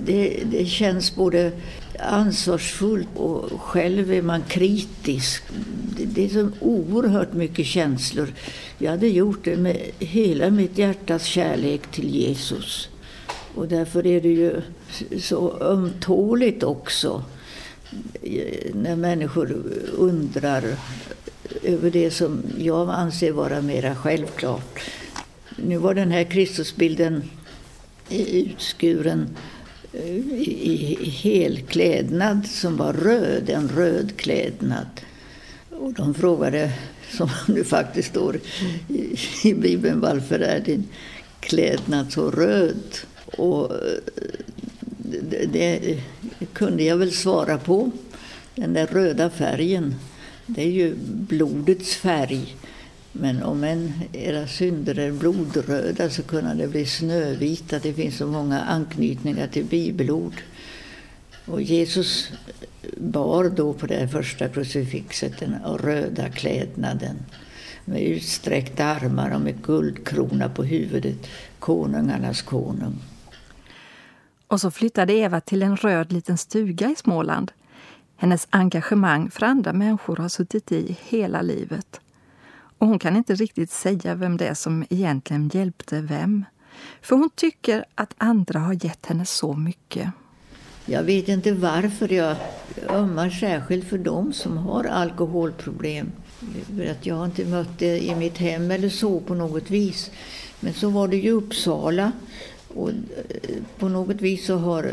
det, 0.00 0.42
det, 0.50 0.66
känns 0.66 1.14
både 1.14 1.52
ansvarsfullt 1.98 3.08
och 3.14 3.60
själv 3.60 4.12
är 4.12 4.22
man 4.22 4.42
kritisk. 4.42 5.42
Det, 5.96 6.04
det 6.04 6.24
är 6.24 6.28
så 6.28 6.50
oerhört 6.60 7.32
mycket 7.32 7.66
känslor. 7.66 8.32
Jag 8.78 8.90
hade 8.90 9.08
gjort 9.08 9.44
det 9.44 9.56
med 9.56 9.76
hela 9.98 10.50
mitt 10.50 10.78
hjärtas 10.78 11.24
kärlek 11.24 11.86
till 11.86 12.14
Jesus. 12.14 12.88
Och 13.54 13.68
därför 13.68 14.06
är 14.06 14.20
det 14.20 14.28
ju 14.28 14.60
så 15.20 15.58
ömtåligt 15.60 16.62
också 16.62 17.24
när 18.74 18.96
människor 18.96 19.62
undrar 19.98 20.64
över 21.62 21.90
det 21.90 22.10
som 22.10 22.42
jag 22.58 22.90
anser 22.90 23.32
vara 23.32 23.60
mera 23.62 23.94
självklart. 23.94 24.80
Nu 25.56 25.76
var 25.76 25.94
den 25.94 26.10
här 26.10 26.24
Kristusbilden 26.24 27.22
utskuren 28.10 29.28
eh, 29.92 30.16
i 30.38 31.10
helklädnad 31.22 32.46
som 32.46 32.76
var 32.76 32.92
röd, 32.92 33.50
en 33.50 33.68
röd 33.68 34.16
klädnad. 34.16 34.86
Och 35.70 35.92
de 35.92 36.14
frågade, 36.14 36.72
som 37.10 37.30
det 37.54 37.64
faktiskt 37.64 38.08
står 38.08 38.40
i, 39.44 39.54
Bibeln, 39.54 40.00
varför 40.00 40.40
är 40.40 40.60
din 40.60 40.88
klädnad 41.40 42.12
så 42.12 42.30
röd? 42.30 42.96
Och 43.36 43.74
eh, 43.74 43.98
det, 45.30 45.46
det 45.52 45.98
kunde 46.52 46.82
jag 46.82 46.96
väl 46.96 47.12
svara 47.12 47.58
på. 47.58 47.90
Den 48.54 48.72
där 48.72 48.86
röda 48.86 49.30
färgen, 49.30 49.94
det 50.46 50.62
är 50.62 50.70
ju 50.70 50.94
blodets 51.04 51.94
färg. 51.94 52.56
Men 53.12 53.42
om 53.42 53.64
en, 53.64 53.92
era 54.12 54.46
synder 54.46 54.98
är 54.98 55.12
blodröda 55.12 56.10
så 56.10 56.22
kunna 56.22 56.54
det 56.54 56.68
bli 56.68 56.86
snövita. 56.86 57.78
Det 57.78 57.92
finns 57.92 58.16
så 58.16 58.26
många 58.26 58.60
anknytningar 58.60 59.46
till 59.46 59.64
bibelord. 59.64 60.42
Och 61.46 61.62
Jesus 61.62 62.30
bar 62.96 63.44
då 63.48 63.72
på 63.72 63.86
det 63.86 64.08
första 64.08 64.48
krucifixet 64.48 65.38
den 65.38 65.54
röda 65.78 66.28
klädnaden 66.28 67.16
med 67.84 68.02
utsträckta 68.02 68.84
armar 68.84 69.34
och 69.34 69.40
med 69.40 69.62
guldkrona 69.62 70.48
på 70.48 70.64
huvudet, 70.64 71.26
konungarnas 71.58 72.42
konung. 72.42 72.98
Och 74.46 74.60
så 74.60 74.70
flyttade 74.70 75.12
Eva 75.12 75.40
till 75.40 75.62
en 75.62 75.76
röd 75.76 76.12
liten 76.12 76.38
stuga 76.38 76.90
i 76.90 76.96
Småland. 76.96 77.52
Hennes 78.16 78.46
engagemang 78.50 79.30
för 79.30 79.46
andra 79.46 79.72
människor 79.72 80.16
har 80.16 80.28
suttit 80.28 80.72
i 80.72 80.96
hela 81.08 81.42
livet. 81.42 82.00
Och 82.80 82.86
hon 82.86 82.98
kan 82.98 83.16
inte 83.16 83.34
riktigt 83.34 83.70
säga 83.70 84.14
vem 84.14 84.36
det 84.36 84.46
är 84.46 84.54
som 84.54 84.84
egentligen 84.90 85.50
hjälpte 85.54 86.00
vem. 86.00 86.44
För 87.02 87.16
hon 87.16 87.30
tycker 87.34 87.84
att 87.94 88.14
andra 88.18 88.58
har 88.58 88.84
gett 88.84 89.06
henne 89.06 89.26
så 89.26 89.54
mycket. 89.54 90.10
Jag 90.86 91.02
vet 91.02 91.28
inte 91.28 91.52
varför 91.52 92.12
jag 92.12 92.36
ömmar 92.88 93.30
särskilt 93.30 93.88
för 93.88 93.98
dem 93.98 94.32
som 94.32 94.56
har 94.56 94.84
alkoholproblem. 94.84 96.12
För 96.76 96.90
att 96.90 97.06
jag 97.06 97.14
har 97.14 97.24
inte 97.24 97.44
mött 97.44 97.78
det 97.78 98.04
i 98.04 98.14
mitt 98.14 98.38
hem 98.38 98.70
eller 98.70 98.88
så 98.88 99.20
på 99.20 99.34
något 99.34 99.70
vis. 99.70 100.10
Men 100.60 100.74
så 100.74 100.88
var 100.90 101.08
det 101.08 101.16
i 101.16 101.30
Uppsala. 101.30 102.12
Och 102.68 102.90
eh, 102.90 102.94
på 103.78 103.88
något 103.88 104.20
vis 104.20 104.46
så 104.46 104.56
har 104.56 104.92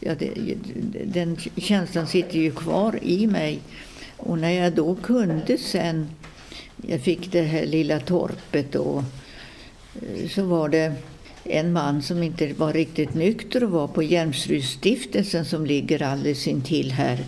ja, 0.00 0.14
det, 0.14 0.56
den 1.04 1.36
känslan 1.56 2.06
sitter 2.06 2.38
ju 2.38 2.50
kvar 2.50 2.98
i 3.02 3.26
mig. 3.26 3.60
Och 4.16 4.38
när 4.38 4.50
jag 4.50 4.72
då 4.72 4.94
kunde 4.94 5.58
sen 5.58 6.08
jag 6.86 7.00
fick 7.00 7.32
det 7.32 7.42
här 7.42 7.66
lilla 7.66 8.00
torpet 8.00 8.74
och 8.74 9.02
eh, 9.94 10.28
så 10.28 10.42
var 10.42 10.68
det 10.68 10.92
en 11.44 11.72
man 11.72 12.02
som 12.02 12.22
inte 12.22 12.52
var 12.52 12.72
riktigt 12.72 13.14
nykter 13.14 13.64
och 13.64 13.70
var 13.70 13.88
på 13.88 14.02
Hjälmsrydsstiftelsen 14.02 15.44
som 15.44 15.66
ligger 15.66 16.02
alldeles 16.02 16.48
intill 16.48 16.92
här. 16.92 17.24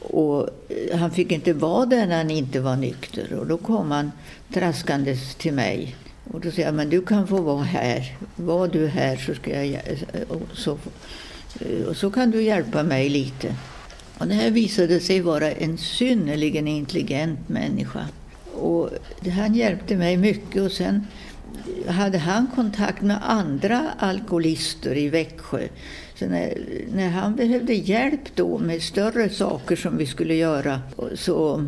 Och 0.00 0.48
eh, 0.68 0.98
han 0.98 1.10
fick 1.10 1.32
inte 1.32 1.52
vara 1.52 1.86
där 1.86 2.06
när 2.06 2.16
han 2.16 2.30
inte 2.30 2.60
var 2.60 2.76
nykter 2.76 3.32
och 3.32 3.46
då 3.46 3.58
kom 3.58 3.90
han 3.90 4.12
traskandes 4.52 5.34
till 5.34 5.52
mig. 5.52 5.96
Och 6.32 6.40
då 6.40 6.50
sa 6.50 6.60
jag, 6.60 6.74
men 6.74 6.90
du 6.90 7.02
kan 7.02 7.26
få 7.26 7.42
vara 7.42 7.62
här. 7.62 8.16
Var 8.36 8.68
du 8.68 8.86
här 8.86 9.16
så, 9.16 9.34
ska 9.34 9.64
jag, 9.64 9.74
eh, 9.74 10.20
och 10.28 10.42
så, 10.54 10.78
och 11.88 11.96
så 11.96 12.10
kan 12.10 12.30
du 12.30 12.42
hjälpa 12.42 12.82
mig 12.82 13.08
lite. 13.08 13.54
Och 14.18 14.26
det 14.26 14.34
här 14.34 14.50
visade 14.50 15.00
sig 15.00 15.20
vara 15.20 15.50
en 15.50 15.78
synnerligen 15.78 16.68
intelligent 16.68 17.48
människa. 17.48 18.06
Och 18.56 18.90
han 19.34 19.54
hjälpte 19.54 19.96
mig 19.96 20.16
mycket 20.16 20.62
och 20.62 20.72
sen 20.72 21.06
hade 21.88 22.18
han 22.18 22.46
kontakt 22.54 23.02
med 23.02 23.18
andra 23.22 23.90
alkoholister 23.98 24.96
i 24.96 25.08
Växjö. 25.08 25.68
Så 26.14 26.26
när, 26.26 26.58
när 26.94 27.08
han 27.08 27.36
behövde 27.36 27.74
hjälp 27.74 28.34
då 28.34 28.58
med 28.58 28.82
större 28.82 29.30
saker 29.30 29.76
som 29.76 29.96
vi 29.96 30.06
skulle 30.06 30.34
göra 30.34 30.80
så 31.14 31.66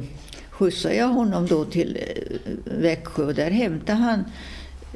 skjutsade 0.51 0.95
jag 0.95 1.09
honom 1.09 1.47
då 1.47 1.65
till 1.65 1.97
eh, 1.97 2.53
Växjö 2.65 3.25
och 3.25 3.35
där 3.35 3.51
hämtade 3.51 3.99
han 3.99 4.25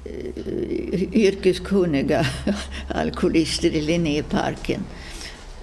eh, 0.05 1.03
yrkeskunniga 1.13 2.27
alkoholister 2.89 3.71
i 3.71 3.81
Linnéparken. 3.81 4.85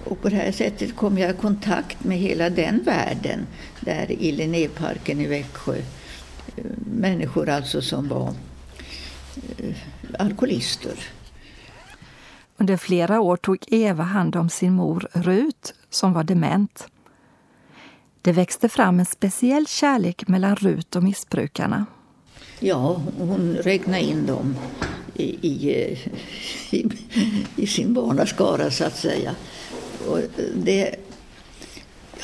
Och 0.04 0.22
på 0.22 0.28
det 0.28 0.36
här 0.36 0.52
sättet 0.52 0.96
kom 0.96 1.18
jag 1.18 1.30
i 1.30 1.38
kontakt 1.38 2.04
med 2.04 2.18
hela 2.18 2.50
den 2.50 2.82
världen 2.84 3.46
där 3.80 4.12
i 4.12 4.32
Linnéparken 4.32 5.20
i 5.20 5.26
Växjö. 5.26 5.76
Människor 6.90 7.48
alltså 7.48 7.82
som 7.82 8.08
var 8.08 8.34
eh, 9.58 9.76
alkoholister. 10.18 10.98
Under 12.56 12.76
flera 12.76 13.20
år 13.20 13.36
tog 13.36 13.64
Eva 13.66 14.02
hand 14.02 14.36
om 14.36 14.50
sin 14.50 14.72
mor 14.72 15.08
Rut 15.12 15.74
som 15.90 16.12
var 16.12 16.24
dement. 16.24 16.86
Det 18.22 18.32
växte 18.32 18.68
fram 18.68 19.00
en 19.00 19.06
speciell 19.06 19.66
kärlek 19.66 20.28
mellan 20.28 20.56
Rut 20.56 20.96
och 20.96 21.02
missbrukarna. 21.02 21.86
Ja, 22.60 23.02
hon 23.18 23.56
räknade 23.56 24.00
in 24.02 24.26
dem 24.26 24.56
i, 25.14 25.48
i, 25.48 25.98
i, 26.76 26.86
i 27.56 27.66
sin 27.66 27.94
barnaskara 27.94 28.70
så 28.70 28.84
att 28.84 28.96
säga. 28.96 29.34
Och 30.08 30.18
det, 30.54 30.96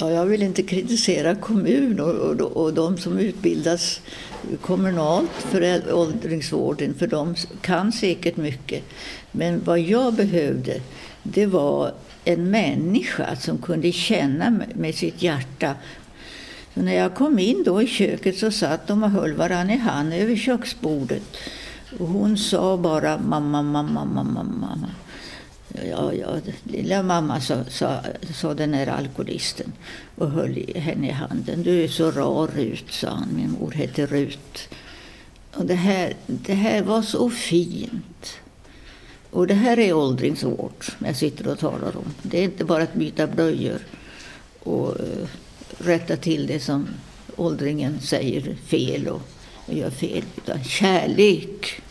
ja, 0.00 0.10
jag 0.10 0.26
vill 0.26 0.42
inte 0.42 0.62
kritisera 0.62 1.34
kommun 1.34 2.00
och, 2.00 2.14
och, 2.14 2.56
och 2.56 2.74
de 2.74 2.98
som 2.98 3.18
utbildas 3.18 4.00
kommunalt 4.60 5.30
för 5.30 5.92
åldringsvården, 5.94 6.94
för 6.94 7.06
de 7.06 7.34
kan 7.60 7.92
säkert 7.92 8.36
mycket. 8.36 8.84
Men 9.32 9.62
vad 9.64 9.80
jag 9.80 10.14
behövde, 10.14 10.80
det 11.22 11.46
var 11.46 11.92
en 12.24 12.50
människa 12.50 13.36
som 13.36 13.58
kunde 13.58 13.92
känna 13.92 14.60
med 14.74 14.94
sitt 14.94 15.22
hjärta. 15.22 15.74
Så 16.74 16.82
när 16.82 16.94
jag 16.94 17.14
kom 17.14 17.38
in 17.38 17.62
då 17.64 17.82
i 17.82 17.86
köket 17.86 18.38
så 18.38 18.50
satt 18.50 18.86
de 18.86 19.02
och 19.02 19.10
höll 19.10 19.32
varandra 19.32 19.74
i 19.74 19.78
hand 19.78 20.12
över 20.12 20.36
köksbordet. 20.36 21.22
Och 21.98 22.08
hon 22.08 22.38
sa 22.38 22.76
bara 22.76 23.18
mamma, 23.18 23.62
mamma, 23.62 24.04
mamma, 24.04 24.42
mamma. 24.42 24.88
Ja, 25.84 26.12
ja, 26.12 26.40
lilla 26.64 27.02
mamma, 27.02 27.40
sa, 27.40 27.64
sa, 27.68 28.00
sa 28.34 28.54
den 28.54 28.74
här 28.74 28.86
alkoholisten 28.86 29.72
och 30.14 30.30
höll 30.30 30.76
henne 30.76 31.08
i 31.08 31.10
handen. 31.10 31.62
Du 31.62 31.84
är 31.84 31.88
så 31.88 32.10
rar 32.10 32.46
Rut, 32.46 32.92
sa 32.92 33.08
han. 33.08 33.28
Min 33.32 33.50
mor 33.50 33.70
hette 33.70 34.06
Rut. 34.06 34.68
Och 35.54 35.66
det 35.66 35.74
här, 35.74 36.14
det 36.26 36.54
här 36.54 36.82
var 36.82 37.02
så 37.02 37.30
fint. 37.30 38.38
Och 39.30 39.46
det 39.46 39.54
här 39.54 39.78
är 39.78 39.92
åldringsvård 39.92 40.84
jag 40.98 41.16
sitter 41.16 41.48
och 41.48 41.58
talar 41.58 41.96
om. 41.96 42.14
Det 42.22 42.38
är 42.38 42.44
inte 42.44 42.64
bara 42.64 42.82
att 42.82 42.94
byta 42.94 43.26
blöjor 43.26 43.78
och 44.62 45.00
uh, 45.00 45.28
rätta 45.78 46.16
till 46.16 46.46
det 46.46 46.60
som 46.60 46.88
åldringen 47.36 48.00
säger 48.00 48.56
fel 48.66 49.08
och, 49.08 49.22
och 49.66 49.74
gör 49.74 49.90
fel. 49.90 50.24
Utan 50.36 50.64
kärlek. 50.64 51.82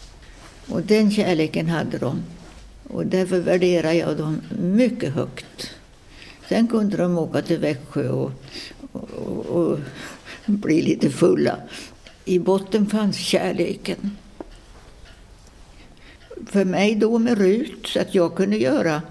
Och 0.68 0.82
den 0.82 1.12
kärleken 1.12 1.70
hade 1.70 1.98
de. 1.98 2.24
Och 2.88 3.06
därför 3.06 3.40
värderar 3.40 3.92
jag 3.92 4.18
dem 4.18 4.42
mycket 4.60 5.14
högt. 5.14 5.72
Sen 6.50 6.68
kunde 6.68 6.98
de 6.98 7.18
åka 7.18 7.42
till 7.42 7.60
Växjö 7.60 8.10
och, 8.10 8.32
och, 8.92 9.46
och 9.46 9.80
bli 10.46 10.82
lite 10.82 11.10
fulla. 11.10 11.58
I 12.26 12.40
botten 12.40 12.88
fanns 12.88 13.18
kärleken. 13.18 14.18
För 16.48 16.66
mig 16.66 16.96
då 16.96 17.20
med 17.20 17.38
Rut, 17.38 17.88
så 17.88 18.00
att 18.00 18.16
jag 18.16 18.36
kunde 18.36 18.58
göra 18.58 19.02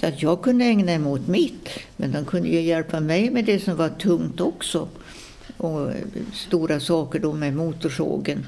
så 0.00 0.06
att 0.06 0.22
jag 0.22 0.42
kunde 0.42 0.64
ägna 0.64 0.98
mig 0.98 1.12
åt 1.12 1.26
mitt. 1.26 1.68
Men 1.96 2.12
de 2.12 2.24
kunde 2.24 2.48
ju 2.48 2.60
hjälpa 2.60 3.00
mig 3.00 3.30
med 3.30 3.44
det 3.44 3.60
som 3.60 3.76
var 3.76 3.88
tungt 3.88 4.40
också. 4.40 4.88
Och 5.56 5.90
stora 6.34 6.80
saker 6.80 7.18
då 7.18 7.32
med 7.32 7.54
motorsågen. 7.54 8.46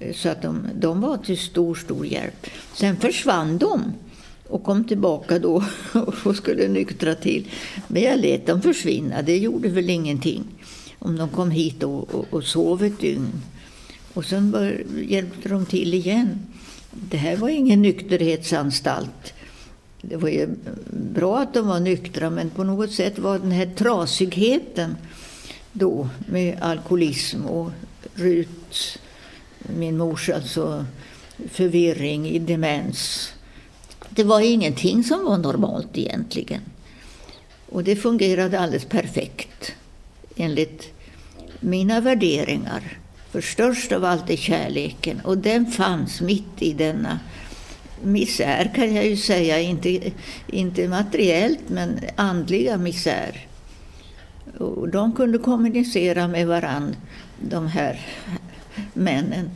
Eh, 0.00 0.14
så 0.14 0.28
att 0.28 0.42
de, 0.42 0.68
de 0.74 1.00
var 1.00 1.16
till 1.16 1.38
stor, 1.38 1.74
stor 1.74 2.06
hjälp. 2.06 2.46
Sen 2.74 2.96
försvann 2.96 3.58
de 3.58 3.92
och 4.48 4.64
kom 4.64 4.84
tillbaka 4.84 5.38
då 5.38 5.64
och 6.24 6.36
skulle 6.36 6.68
nyktra 6.68 7.14
till. 7.14 7.50
Men 7.88 8.02
jag 8.02 8.20
lät 8.20 8.46
dem 8.46 8.62
försvinna, 8.62 9.22
det 9.22 9.38
gjorde 9.38 9.68
väl 9.68 9.90
ingenting. 9.90 10.44
Om 10.98 11.16
de 11.16 11.28
kom 11.28 11.50
hit 11.50 11.82
och, 11.82 12.14
och, 12.14 12.26
och 12.30 12.44
sov 12.44 12.84
ett 12.84 13.00
dygn. 13.00 13.32
Och 14.14 14.24
sen 14.24 14.50
bör, 14.50 14.84
hjälpte 15.08 15.48
de 15.48 15.66
till 15.66 15.94
igen. 15.94 16.38
Det 17.10 17.16
här 17.16 17.36
var 17.36 17.48
ingen 17.48 17.82
nykterhetsanstalt. 17.82 19.34
Det 20.00 20.16
var 20.16 20.28
ju 20.28 20.48
bra 20.90 21.38
att 21.38 21.54
de 21.54 21.66
var 21.66 21.80
nyktra, 21.80 22.30
men 22.30 22.50
på 22.50 22.64
något 22.64 22.92
sätt 22.92 23.18
var 23.18 23.38
den 23.38 23.50
här 23.50 23.70
trasigheten 23.76 24.96
då 25.72 26.08
med 26.26 26.58
alkoholism 26.60 27.46
och 27.46 27.70
Rut, 28.14 28.98
min 29.76 29.96
mors 29.96 30.28
alltså 30.28 30.86
förvirring 31.50 32.28
i 32.28 32.38
demens. 32.38 33.32
Det 34.10 34.24
var 34.24 34.40
ingenting 34.40 35.04
som 35.04 35.24
var 35.24 35.38
normalt 35.38 35.98
egentligen. 35.98 36.60
Och 37.68 37.84
det 37.84 37.96
fungerade 37.96 38.60
alldeles 38.60 38.84
perfekt 38.84 39.72
enligt 40.36 40.92
mina 41.60 42.00
värderingar. 42.00 42.98
För 43.30 43.40
störst 43.40 43.92
av 43.92 44.04
allt 44.04 44.30
är 44.30 44.36
kärleken 44.36 45.20
och 45.24 45.38
den 45.38 45.66
fanns 45.66 46.20
mitt 46.20 46.62
i 46.62 46.72
denna 46.72 47.18
misär 48.02 48.70
kan 48.74 48.94
jag 48.94 49.06
ju 49.06 49.16
säga, 49.16 49.60
inte, 49.60 50.12
inte 50.46 50.88
materiellt 50.88 51.68
men 51.68 52.00
andliga 52.16 52.78
misär. 52.78 53.46
Och 54.58 54.88
de 54.88 55.12
kunde 55.12 55.38
kommunicera 55.38 56.28
med 56.28 56.46
varann, 56.46 56.96
de 57.40 57.66
här 57.66 58.00
männen. 58.96 59.50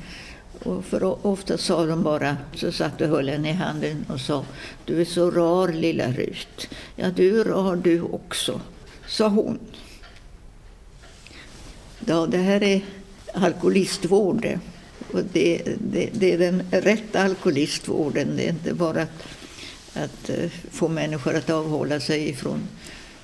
Och 0.63 0.85
för 0.85 1.27
ofta 1.27 1.59
sa 1.59 1.87
de 1.87 2.03
bara, 2.03 2.37
så 2.55 2.73
satt 2.73 3.01
och 3.01 3.09
höll 3.09 3.29
henne 3.29 3.51
i 3.51 3.53
handen 3.53 4.07
och 4.09 4.21
sa 4.21 4.45
Du 4.85 5.01
är 5.01 5.05
så 5.05 5.31
rar 5.31 5.69
lilla 5.69 6.13
Rut. 6.13 6.69
Ja, 6.97 7.11
du 7.11 7.41
är 7.41 7.45
rar 7.45 7.77
du 7.77 8.01
också, 8.01 8.61
sa 9.07 9.29
hon. 9.29 9.59
Ja, 12.07 12.27
det 12.27 12.39
här 12.39 12.63
är 12.63 12.83
alkoholistvård. 13.35 14.59
Och 15.13 15.21
det, 15.33 15.63
det, 15.79 16.11
det, 16.13 16.33
är 16.33 16.39
den 16.39 16.63
rätta 16.71 17.23
alkoholistvården. 17.23 18.37
Det 18.37 18.47
är 18.47 18.51
inte 18.51 18.75
bara 18.75 19.03
att, 19.03 19.27
att 19.95 20.31
eh, 20.31 20.51
få 20.71 20.89
människor 20.89 21.35
att 21.35 21.51
avhålla 21.51 22.01
sig 22.01 22.35
från 22.35 22.69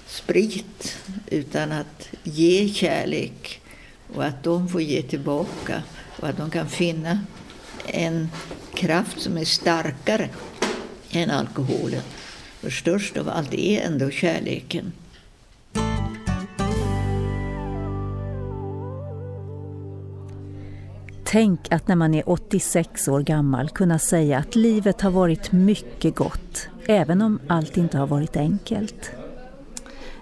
sprit 0.06 0.96
utan 1.26 1.72
att 1.72 2.08
ge 2.22 2.68
kärlek 2.68 3.60
och 4.14 4.24
att 4.24 4.42
de 4.42 4.68
får 4.68 4.82
ge 4.82 5.02
tillbaka 5.02 5.82
och 6.20 6.28
att 6.28 6.36
de 6.36 6.50
kan 6.50 6.68
finna 6.68 7.18
en 7.86 8.28
kraft 8.74 9.20
som 9.20 9.36
är 9.38 9.44
starkare 9.44 10.28
än 11.10 11.30
alkoholen. 11.30 12.02
För 12.60 12.70
störst 12.70 13.16
av 13.16 13.28
allt 13.28 13.54
är 13.54 13.80
ändå 13.80 14.10
kärleken. 14.10 14.92
Tänk 21.24 21.72
att 21.72 21.88
när 21.88 21.96
man 21.96 22.14
är 22.14 22.28
86 22.28 23.08
år 23.08 23.20
gammal 23.20 23.68
kunna 23.68 23.98
säga 23.98 24.38
att 24.38 24.54
livet 24.54 25.00
har 25.00 25.10
varit 25.10 25.52
mycket 25.52 26.16
gott, 26.16 26.68
även 26.86 27.22
om 27.22 27.38
allt 27.48 27.76
inte 27.76 27.98
har 27.98 28.06
varit 28.06 28.36
enkelt. 28.36 29.10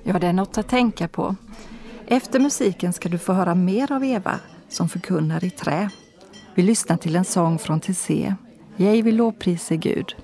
Ja, 0.03 0.19
det 0.19 0.27
är 0.27 0.33
något 0.33 0.59
att 0.59 0.69
tänka 0.69 1.09
på. 1.09 1.37
Efter 2.07 2.41
musiken 2.41 2.93
ska 2.93 3.09
du 3.09 3.19
få 3.19 3.33
höra 3.33 3.55
mer 3.55 3.93
av 3.93 4.05
Eva 4.05 4.41
som 4.75 4.89
förkunnar 4.89 5.45
i 5.45 5.51
trä. 5.51 5.91
Vi 6.55 6.63
lyssnar 6.63 6.97
till 6.97 7.17
en 7.17 7.25
sång 7.25 7.59
från 7.59 7.81
Tessé. 7.81 8.35
Jag 8.77 9.03
vill 9.03 9.17
lovprisa 9.17 9.77
Gud. 9.77 10.15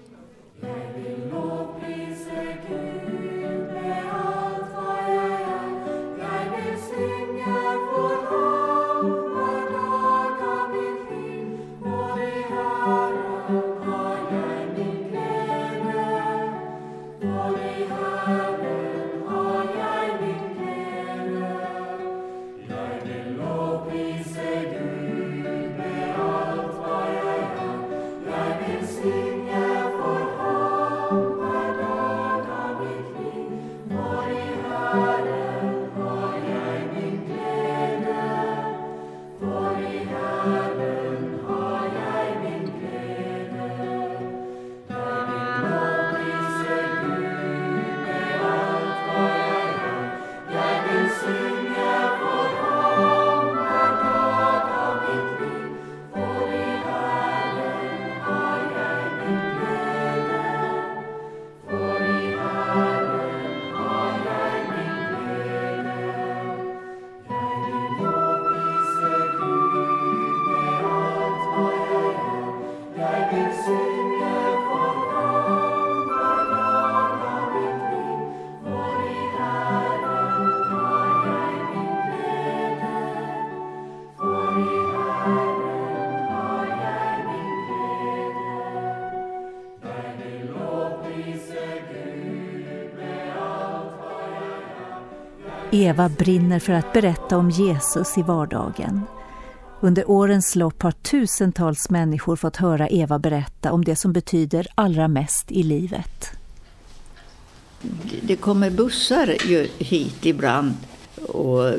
Eva 95.73 96.09
brinner 96.09 96.59
för 96.59 96.73
att 96.73 96.93
berätta 96.93 97.37
om 97.37 97.51
Jesus 97.51 98.19
i 98.19 98.23
vardagen. 98.23 99.03
Under 99.81 100.11
årens 100.11 100.57
lopp 100.57 100.83
har 100.83 100.91
tusentals 100.91 101.91
människor 101.91 102.37
fått 102.37 102.57
höra 102.57 102.89
Eva 102.89 103.19
berätta 103.19 103.73
om 103.73 103.85
det 103.85 103.97
som 103.97 104.13
betyder 104.13 104.67
allra 104.75 105.09
mest 105.09 105.53
i 105.53 105.63
livet. 105.63 106.31
Det 108.23 108.37
kommer 108.37 108.71
bussar 108.71 109.37
hit 109.85 110.27
ibland 110.27 110.75
och 111.29 111.75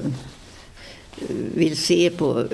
vill 1.56 1.78
se 1.78 2.10
på 2.10 2.48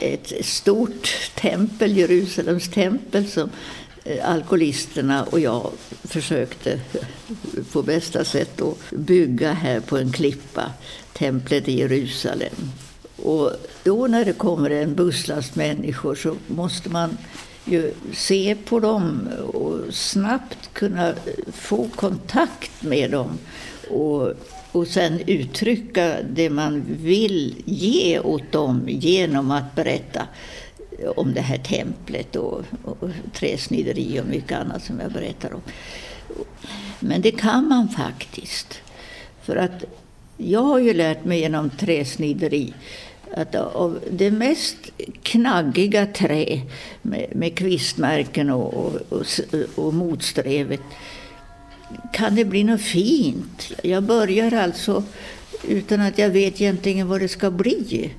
ett 0.00 0.46
stort 0.46 1.32
tempel, 1.34 1.96
Jerusalems 1.96 2.70
tempel, 2.70 3.26
som 3.26 3.50
Eh, 4.06 4.30
alkoholisterna 4.30 5.24
och 5.24 5.40
jag 5.40 5.70
försökte 6.04 6.80
på 7.72 7.82
bästa 7.82 8.24
sätt 8.24 8.60
att 8.60 8.90
bygga 8.90 9.52
här 9.52 9.80
på 9.80 9.98
en 9.98 10.12
klippa, 10.12 10.72
templet 11.12 11.68
i 11.68 11.78
Jerusalem. 11.78 12.54
Och 13.16 13.52
då 13.84 14.06
när 14.06 14.24
det 14.24 14.32
kommer 14.32 14.70
en 14.70 14.94
busslast 14.94 15.56
människor 15.56 16.14
så 16.14 16.36
måste 16.46 16.88
man 16.88 17.18
ju 17.64 17.92
se 18.12 18.56
på 18.64 18.80
dem 18.80 19.28
och 19.52 19.94
snabbt 19.94 20.70
kunna 20.72 21.14
få 21.52 21.88
kontakt 21.96 22.82
med 22.82 23.10
dem. 23.10 23.38
Och, 23.90 24.32
och 24.72 24.86
sen 24.86 25.20
uttrycka 25.26 26.16
det 26.30 26.50
man 26.50 26.84
vill 27.00 27.62
ge 27.64 28.18
åt 28.18 28.52
dem 28.52 28.84
genom 28.86 29.50
att 29.50 29.74
berätta 29.74 30.26
om 31.16 31.34
det 31.34 31.40
här 31.40 31.58
templet 31.58 32.36
och, 32.36 32.64
och 32.84 33.10
träsnideri 33.32 34.20
och 34.20 34.26
mycket 34.26 34.58
annat 34.58 34.82
som 34.82 35.00
jag 35.00 35.12
berättar 35.12 35.54
om. 35.54 35.60
Men 37.00 37.20
det 37.20 37.30
kan 37.30 37.68
man 37.68 37.88
faktiskt. 37.88 38.80
För 39.42 39.56
att 39.56 39.84
jag 40.36 40.62
har 40.62 40.78
ju 40.78 40.94
lärt 40.94 41.24
mig 41.24 41.40
genom 41.40 41.70
träsnideri 41.70 42.74
att 43.36 43.54
av 43.54 43.98
det 44.10 44.30
mest 44.30 44.76
knaggiga 45.22 46.06
trä 46.06 46.60
med, 47.02 47.26
med 47.32 47.58
kvistmärken 47.58 48.50
och, 48.50 48.74
och, 48.74 48.92
och, 49.08 49.26
och 49.84 49.94
motsträvet 49.94 50.80
kan 52.12 52.34
det 52.34 52.44
bli 52.44 52.64
något 52.64 52.80
fint. 52.80 53.72
Jag 53.82 54.02
börjar 54.02 54.52
alltså 54.52 55.04
utan 55.68 56.00
att 56.00 56.18
jag 56.18 56.30
vet 56.30 56.60
egentligen 56.60 57.08
vad 57.08 57.20
det 57.20 57.28
ska 57.28 57.50
bli 57.50 58.10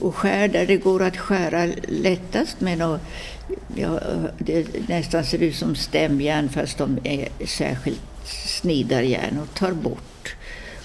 och 0.00 0.14
skär 0.14 0.48
där 0.48 0.66
det 0.66 0.76
går 0.76 1.02
att 1.02 1.16
skära 1.16 1.68
lättast 1.88 2.60
med 2.60 2.78
något, 2.78 3.00
ja, 3.76 4.00
det 4.38 4.88
nästan 4.88 5.24
ser 5.24 5.42
ut 5.42 5.56
som 5.56 5.74
stämjärn 5.74 6.48
fast 6.48 6.78
de 6.78 6.98
är 7.04 7.28
särskilt 7.46 8.00
snidarjärn 8.46 9.38
och 9.38 9.54
tar 9.54 9.72
bort. 9.72 10.36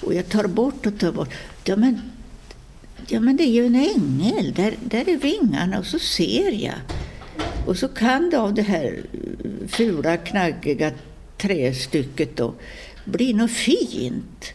Och 0.02 0.14
jag 0.14 0.30
tar 0.30 0.48
bort 0.48 0.86
och 0.86 1.00
tar 1.00 1.12
bort. 1.12 1.34
Ja 1.64 1.76
men, 1.76 2.02
ja, 3.08 3.20
men 3.20 3.38
det 3.38 3.44
är 3.44 3.52
ju 3.52 3.66
en 3.66 3.76
ängel, 3.76 4.54
där, 4.54 4.74
där 4.84 5.10
är 5.10 5.18
vingarna 5.18 5.80
och 5.80 5.86
så 5.86 6.00
ser 6.00 6.52
jag. 6.52 6.80
Och 7.66 7.78
så 7.78 7.88
kan 7.88 8.30
det 8.30 8.40
av 8.40 8.54
det 8.54 8.62
här 8.62 9.02
fula, 9.68 10.18
knaggiga 10.18 10.92
trästycket 11.38 12.38
då 12.38 12.54
bli 13.06 13.34
något 13.34 13.52
fint. 13.52 14.54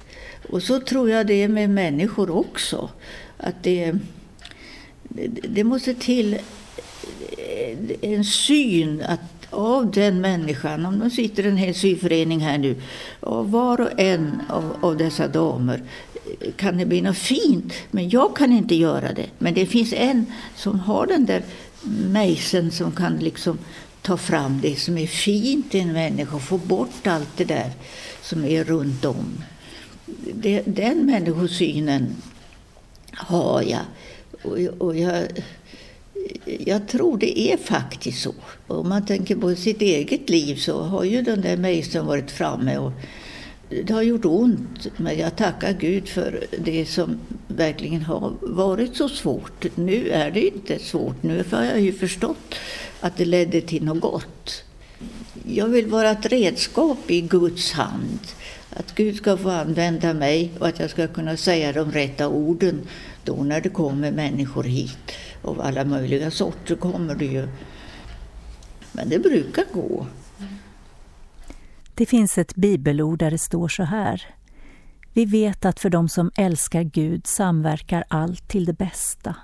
Och 0.49 0.63
så 0.63 0.81
tror 0.81 1.11
jag 1.11 1.27
det 1.27 1.43
är 1.43 1.49
med 1.49 1.71
människor 1.71 2.31
också. 2.31 2.91
Att 3.37 3.63
det 3.63 3.99
det 5.49 5.65
måste 5.65 5.95
till 5.95 6.35
eh, 6.35 7.79
en 8.01 8.25
syn 8.25 9.03
att 9.03 9.21
av 9.51 9.91
den 9.91 10.21
människan, 10.21 10.87
om 10.87 10.99
de 10.99 11.11
sitter 11.11 11.47
en 11.47 11.57
hel 11.57 11.75
syförening 11.75 12.41
här 12.41 12.59
nu, 12.59 12.77
Av 13.21 13.51
var 13.51 13.81
och 13.81 14.01
en 14.01 14.43
av, 14.49 14.77
av 14.81 14.97
dessa 14.97 15.29
damer 15.29 15.83
kan 16.57 16.79
det 16.79 16.87
bli 16.87 17.01
något 17.01 17.17
fint. 17.17 17.73
Men 17.91 18.09
jag 18.09 18.37
kan 18.37 18.53
inte 18.53 18.75
göra 18.75 19.13
det. 19.13 19.27
Men 19.39 19.55
det 19.55 19.67
finns 19.67 19.93
en 19.93 20.27
som 20.57 20.81
har 20.81 21.07
den 21.07 21.27
där 21.27 21.43
mejseln 22.09 22.71
som 22.71 22.93
kan 22.93 23.17
liksom 23.17 23.59
ta 24.03 24.17
fram 24.17 24.61
det 24.61 24.77
som 24.77 24.99
är 24.99 25.07
fint 25.07 25.75
i 25.75 25.79
en 25.79 25.93
människa 25.93 26.37
och 26.37 26.43
få 26.43 26.59
bort 26.59 27.07
allt 27.07 27.37
det 27.37 27.45
där 27.45 27.71
som 28.23 28.45
är 28.45 28.65
runt 28.65 29.05
om. 29.05 29.45
Det, 30.35 30.63
den 30.67 31.07
människosynen 31.07 32.15
har 33.13 33.63
jag. 33.63 33.81
Och, 34.45 34.59
och 34.79 34.97
jag, 34.97 35.23
jag 36.45 36.89
tror 36.89 37.19
det 37.19 37.39
är 37.39 37.57
faktiskt 37.57 38.23
så. 38.23 38.35
Om 38.67 38.89
man 38.89 39.07
tänker 39.07 39.37
på 39.37 39.55
sitt 39.55 39.83
eget 39.83 40.31
liv 40.31 40.57
så 40.57 40.83
har 40.83 41.05
ju 41.05 41.23
den 41.23 41.41
där 41.41 41.57
mejseln 41.57 42.07
varit 42.07 42.31
framme. 42.31 42.79
Och 42.79 42.93
det 43.69 43.91
har 43.91 44.03
gjort 44.03 44.25
ont, 44.25 44.87
men 44.97 45.19
jag 45.19 45.37
tackar 45.37 45.73
Gud 45.73 46.09
för 46.09 46.45
det 46.59 46.87
som 46.87 47.19
verkligen 47.49 48.03
har 48.03 48.33
varit 48.41 48.97
så 48.97 49.09
svårt. 49.09 49.67
Nu 49.75 50.09
är 50.09 50.31
det 50.31 50.47
inte 50.47 50.79
svårt, 50.79 51.23
nu 51.23 51.45
har 51.51 51.65
jag 51.65 51.81
ju 51.81 51.93
förstått 51.93 52.55
att 53.01 53.17
det 53.17 53.25
ledde 53.25 53.61
till 53.61 53.85
något 53.85 54.01
gott. 54.01 54.64
Jag 55.47 55.69
vill 55.69 55.87
vara 55.87 56.11
ett 56.11 56.27
redskap 56.27 57.11
i 57.11 57.21
Guds 57.21 57.73
hand. 57.73 58.19
Att 58.71 58.95
Gud 58.95 59.17
ska 59.17 59.37
få 59.37 59.51
använda 59.51 60.15
mig 60.15 60.53
och 60.59 60.69
att 60.69 60.81
jag 60.81 60.91
ska 60.91 61.07
kunna 61.07 61.37
säga 61.37 61.73
de 61.73 61.93
rätta 61.93 62.29
orden 62.29 62.81
då 63.25 63.35
när 63.35 63.61
det 63.61 63.69
kommer 63.69 64.13
människor 64.13 64.65
hit 64.65 65.13
av 65.43 65.61
alla 65.61 65.85
möjliga 65.85 66.31
sorter 66.31 66.75
kommer 66.75 67.15
det 67.15 67.25
ju. 67.25 67.49
Men 68.93 69.09
det 69.09 69.19
brukar 69.19 69.65
gå. 69.73 70.07
Det 71.95 72.07
finns 72.07 72.39
ett 72.39 72.55
bibelord 72.55 73.19
där 73.19 73.31
det 73.31 73.39
står 73.39 73.69
så 73.69 73.83
här. 73.83 74.35
Vi 75.13 75.25
vet 75.25 75.65
att 75.65 75.81
för 75.81 75.91
dem 75.91 76.09
som 76.09 76.31
älskar 76.37 76.83
Gud 76.83 77.27
samverkar 77.27 78.05
allt 78.09 78.49
till 78.49 78.65
det 78.65 78.73
bästa. 78.73 79.37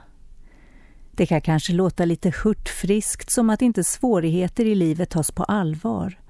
Det 1.20 1.26
kan 1.26 1.40
kanske 1.40 1.72
låta 1.72 2.04
lite 2.04 2.32
hurtfriskt, 2.44 3.32
som 3.32 3.50
att 3.50 3.62
inte 3.62 3.84
svårigheter 3.84 4.64
i 4.64 4.74
livet 4.74 5.10
tas 5.10 5.30
på 5.30 5.44
allvar. 5.44 6.20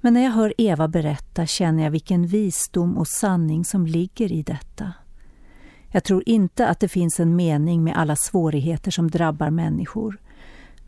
Men 0.00 0.14
när 0.14 0.20
jag 0.24 0.30
hör 0.30 0.54
Eva 0.58 0.88
berätta 0.88 1.46
känner 1.46 1.82
jag 1.84 1.90
vilken 1.90 2.26
visdom 2.26 2.98
och 2.98 3.08
sanning 3.08 3.64
som 3.64 3.86
ligger 3.86 4.32
i 4.32 4.42
detta. 4.42 4.92
Jag 5.88 6.04
tror 6.04 6.22
inte 6.26 6.68
att 6.68 6.80
det 6.80 6.88
finns 6.88 7.20
en 7.20 7.36
mening 7.36 7.84
med 7.84 7.96
alla 7.96 8.16
svårigheter 8.16 8.90
som 8.90 9.10
drabbar 9.10 9.50
människor. 9.50 10.18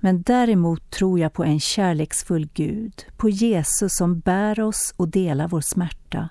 Men 0.01 0.23
däremot 0.23 0.91
tror 0.91 1.21
jag 1.21 1.33
på 1.33 1.45
en 1.45 1.61
kärleksfull 1.61 2.49
Gud, 2.55 3.07
på 3.17 3.29
Jesus 3.29 3.97
som 3.97 4.21
bär 4.21 4.61
oss 4.61 4.95
och 4.97 5.09
delar 5.09 5.49
vår 5.49 5.61
smärta, 5.61 6.29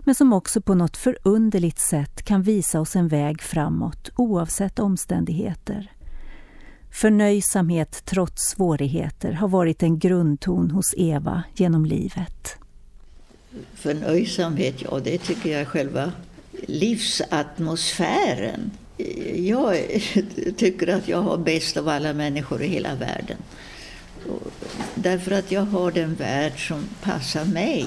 men 0.00 0.14
som 0.14 0.32
också 0.32 0.60
på 0.60 0.74
något 0.74 0.96
förunderligt 0.96 1.78
sätt 1.78 2.22
kan 2.22 2.42
visa 2.42 2.80
oss 2.80 2.96
en 2.96 3.08
väg 3.08 3.42
framåt 3.42 4.10
oavsett 4.16 4.78
omständigheter. 4.78 5.95
Förnöjsamhet 6.96 8.02
trots 8.04 8.42
svårigheter 8.42 9.32
har 9.32 9.48
varit 9.48 9.82
en 9.82 9.98
grundton 9.98 10.70
hos 10.70 10.94
Eva 10.96 11.42
genom 11.54 11.86
livet. 11.86 12.56
Förnöjsamhet, 13.74 14.74
ja 14.78 15.00
det 15.04 15.18
tycker 15.18 15.50
jag 15.50 15.60
är 15.60 15.64
själva 15.64 16.12
livsatmosfären. 16.66 18.70
Jag 19.34 19.76
tycker 20.56 20.88
att 20.88 21.08
jag 21.08 21.22
har 21.22 21.36
bäst 21.36 21.76
av 21.76 21.88
alla 21.88 22.12
människor 22.12 22.62
i 22.62 22.68
hela 22.68 22.94
världen. 22.94 23.38
Därför 24.94 25.32
att 25.32 25.52
jag 25.52 25.62
har 25.62 25.90
den 25.90 26.14
värld 26.14 26.68
som 26.68 26.84
passar 27.02 27.44
mig. 27.44 27.86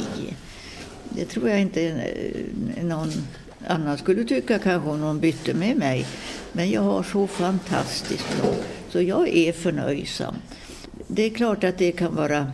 Det 1.10 1.26
tror 1.26 1.50
jag 1.50 1.62
inte 1.62 1.84
eh, 1.84 2.46
någon 2.84 3.12
annan 3.68 3.98
skulle 3.98 4.24
tycka 4.24 4.60
kanske 4.60 4.90
om 4.90 5.02
någon 5.02 5.20
bytte 5.20 5.54
med 5.54 5.78
mig. 5.78 6.06
Men 6.52 6.72
jag 6.72 6.82
har 6.82 7.04
så 7.04 7.28
fantastiskt 7.28 8.42
bra, 8.42 8.54
så 8.92 9.02
jag 9.02 9.30
är 9.30 9.52
förnöjsam. 9.52 10.36
Det 11.08 11.24
är 11.24 11.30
klart 11.30 11.64
att 11.64 11.78
det 11.78 11.92
kan 11.92 12.16
vara 12.16 12.52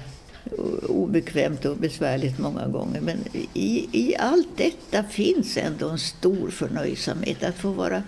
obekvämt 0.87 1.65
och 1.65 1.77
besvärligt 1.77 2.39
många 2.39 2.67
gånger. 2.67 3.01
Men 3.01 3.17
i, 3.53 3.87
i 3.91 4.15
allt 4.15 4.57
detta 4.57 5.03
finns 5.03 5.57
ändå 5.57 5.89
en 5.89 5.99
stor 5.99 6.49
förnöjsamhet. 6.49 7.43
Att 7.43 7.57
få 7.57 7.71
vara 7.71 8.03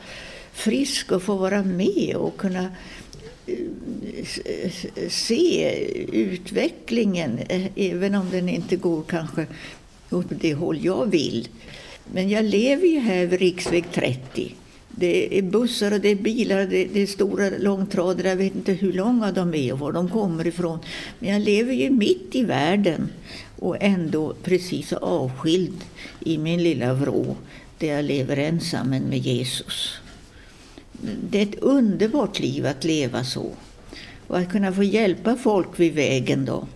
frisk 0.53 1.11
och 1.11 1.23
få 1.23 1.35
vara 1.35 1.63
med 1.63 2.15
och 2.15 2.37
kunna 2.37 2.69
eh, 3.45 4.71
se 5.09 5.75
utvecklingen, 6.13 7.39
eh, 7.39 7.67
även 7.75 8.15
om 8.15 8.29
den 8.29 8.49
inte 8.49 8.75
går 8.75 9.03
kanske 9.03 9.45
åt 10.09 10.25
det 10.29 10.53
håll 10.53 10.85
jag 10.85 11.11
vill. 11.11 11.47
Men 12.13 12.29
jag 12.29 12.45
lever 12.45 12.87
ju 12.87 12.99
här 12.99 13.25
vid 13.25 13.39
riksväg 13.39 13.85
30 13.91 14.55
det 14.89 15.37
är 15.37 15.41
bussar 15.41 15.91
och 15.91 16.01
det 16.01 16.09
är 16.09 16.15
bilar 16.15 16.61
och 16.61 16.69
det 16.69 17.01
är, 17.01 17.05
stora 17.05 17.49
långtradare. 17.49 18.29
Jag 18.29 18.35
vet 18.35 18.55
inte 18.55 18.73
hur 18.73 18.93
långa 18.93 19.31
de 19.31 19.53
är 19.53 19.73
och 19.73 19.79
var 19.79 19.91
de 19.91 20.09
kommer 20.09 20.47
ifrån. 20.47 20.79
Men 21.19 21.29
jag 21.29 21.41
lever 21.41 21.73
ju 21.73 21.89
mitt 21.89 22.35
i 22.35 22.43
världen 22.43 23.09
och 23.59 23.77
ändå 23.79 24.33
precis 24.43 24.93
avskild 24.93 25.83
i 26.19 26.37
min 26.37 26.63
lilla 26.63 26.93
vrå 26.93 27.35
där 27.77 27.87
jag 27.87 28.05
lever 28.05 28.37
ensam 28.37 28.89
med 28.89 29.17
Jesus. 29.17 29.93
Det 31.29 31.39
är 31.39 31.43
ett 31.43 31.59
underbart 31.61 32.39
liv 32.39 32.65
att 32.65 32.83
leva 32.83 33.23
så. 33.23 33.51
Och 34.27 34.37
att 34.37 34.51
kunna 34.51 34.73
få 34.73 34.83
hjälpa 34.83 35.35
folk 35.35 35.79
vid 35.79 35.93
vägen 35.93 36.45
då. 36.45 36.67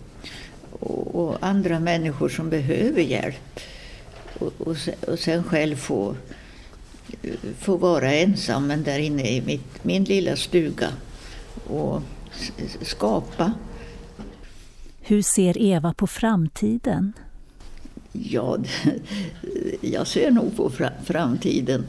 Och, 0.70 1.14
och 1.14 1.36
andra 1.40 1.80
människor 1.80 2.28
som 2.28 2.50
behöver 2.50 3.02
hjälp. 3.02 3.60
och, 4.38 4.52
och, 4.58 4.76
och 5.08 5.18
sen 5.18 5.44
själv 5.44 5.76
få, 5.76 6.16
få 7.58 7.76
vara 7.76 8.12
ensam 8.12 8.66
men 8.66 8.82
där 8.82 8.98
inne 8.98 9.30
i 9.30 9.42
mitt, 9.42 9.84
min 9.84 10.04
lilla 10.04 10.36
stuga 10.36 10.88
och 11.66 12.02
skapa. 12.82 13.52
Hur 15.00 15.22
ser 15.22 15.58
Eva 15.58 15.94
på 15.94 16.06
framtiden? 16.06 17.12
Ja, 18.12 18.58
jag 19.80 20.06
ser 20.06 20.30
nog 20.30 20.56
på 20.56 20.70
framtiden. 21.04 21.86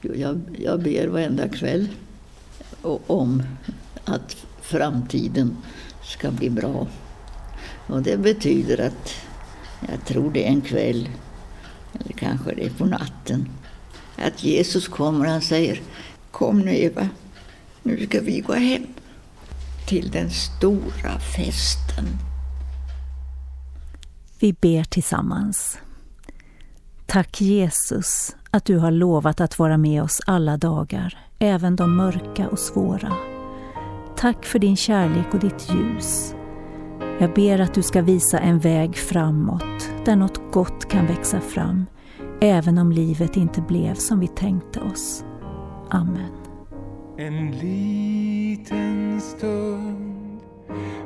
Jag, 0.00 0.40
jag 0.58 0.82
ber 0.82 1.06
varenda 1.06 1.48
kväll 1.48 1.88
om 3.06 3.42
att 4.04 4.36
framtiden 4.60 5.56
ska 6.02 6.30
bli 6.30 6.50
bra. 6.50 6.86
Och 7.86 8.02
det 8.02 8.16
betyder 8.16 8.80
att 8.80 9.14
jag 9.88 10.04
tror 10.04 10.30
det 10.30 10.44
är 10.44 10.48
en 10.48 10.60
kväll, 10.60 11.08
eller 12.00 12.12
kanske 12.12 12.54
det 12.54 12.64
är 12.66 12.70
på 12.70 12.84
natten, 12.84 13.48
att 14.22 14.44
Jesus 14.44 14.88
kommer 14.88 15.24
och 15.24 15.30
han 15.30 15.42
säger 15.42 15.80
Kom 16.30 16.60
nu 16.60 16.76
Eva, 16.76 17.08
nu 17.82 18.06
ska 18.06 18.20
vi 18.20 18.40
gå 18.40 18.52
hem 18.52 18.86
till 19.86 20.10
den 20.10 20.30
stora 20.30 21.18
festen. 21.36 22.04
Vi 24.40 24.52
ber 24.52 24.84
tillsammans. 24.84 25.78
Tack 27.06 27.40
Jesus 27.40 28.36
att 28.50 28.64
du 28.64 28.78
har 28.78 28.90
lovat 28.90 29.40
att 29.40 29.58
vara 29.58 29.76
med 29.76 30.02
oss 30.02 30.20
alla 30.26 30.56
dagar, 30.56 31.18
även 31.38 31.76
de 31.76 31.96
mörka 31.96 32.48
och 32.48 32.58
svåra. 32.58 33.12
Tack 34.16 34.44
för 34.44 34.58
din 34.58 34.76
kärlek 34.76 35.34
och 35.34 35.40
ditt 35.40 35.70
ljus. 35.70 36.34
Jag 37.20 37.34
ber 37.34 37.60
att 37.60 37.74
du 37.74 37.82
ska 37.82 38.02
visa 38.02 38.38
en 38.38 38.58
väg 38.58 38.96
framåt, 38.96 39.90
där 40.04 40.16
något 40.16 40.52
gott 40.52 40.88
kan 40.88 41.06
växa 41.06 41.40
fram, 41.40 41.86
även 42.40 42.78
om 42.78 42.92
livet 42.92 43.36
inte 43.36 43.60
blev 43.60 43.94
som 43.94 44.20
vi 44.20 44.28
tänkte 44.28 44.80
oss. 44.80 45.24
Amen. 45.90 46.32
En 47.16 47.50
liten 47.50 49.20
stund 49.20 50.40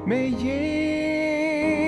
med 0.07 0.31
Jesus 0.31 1.82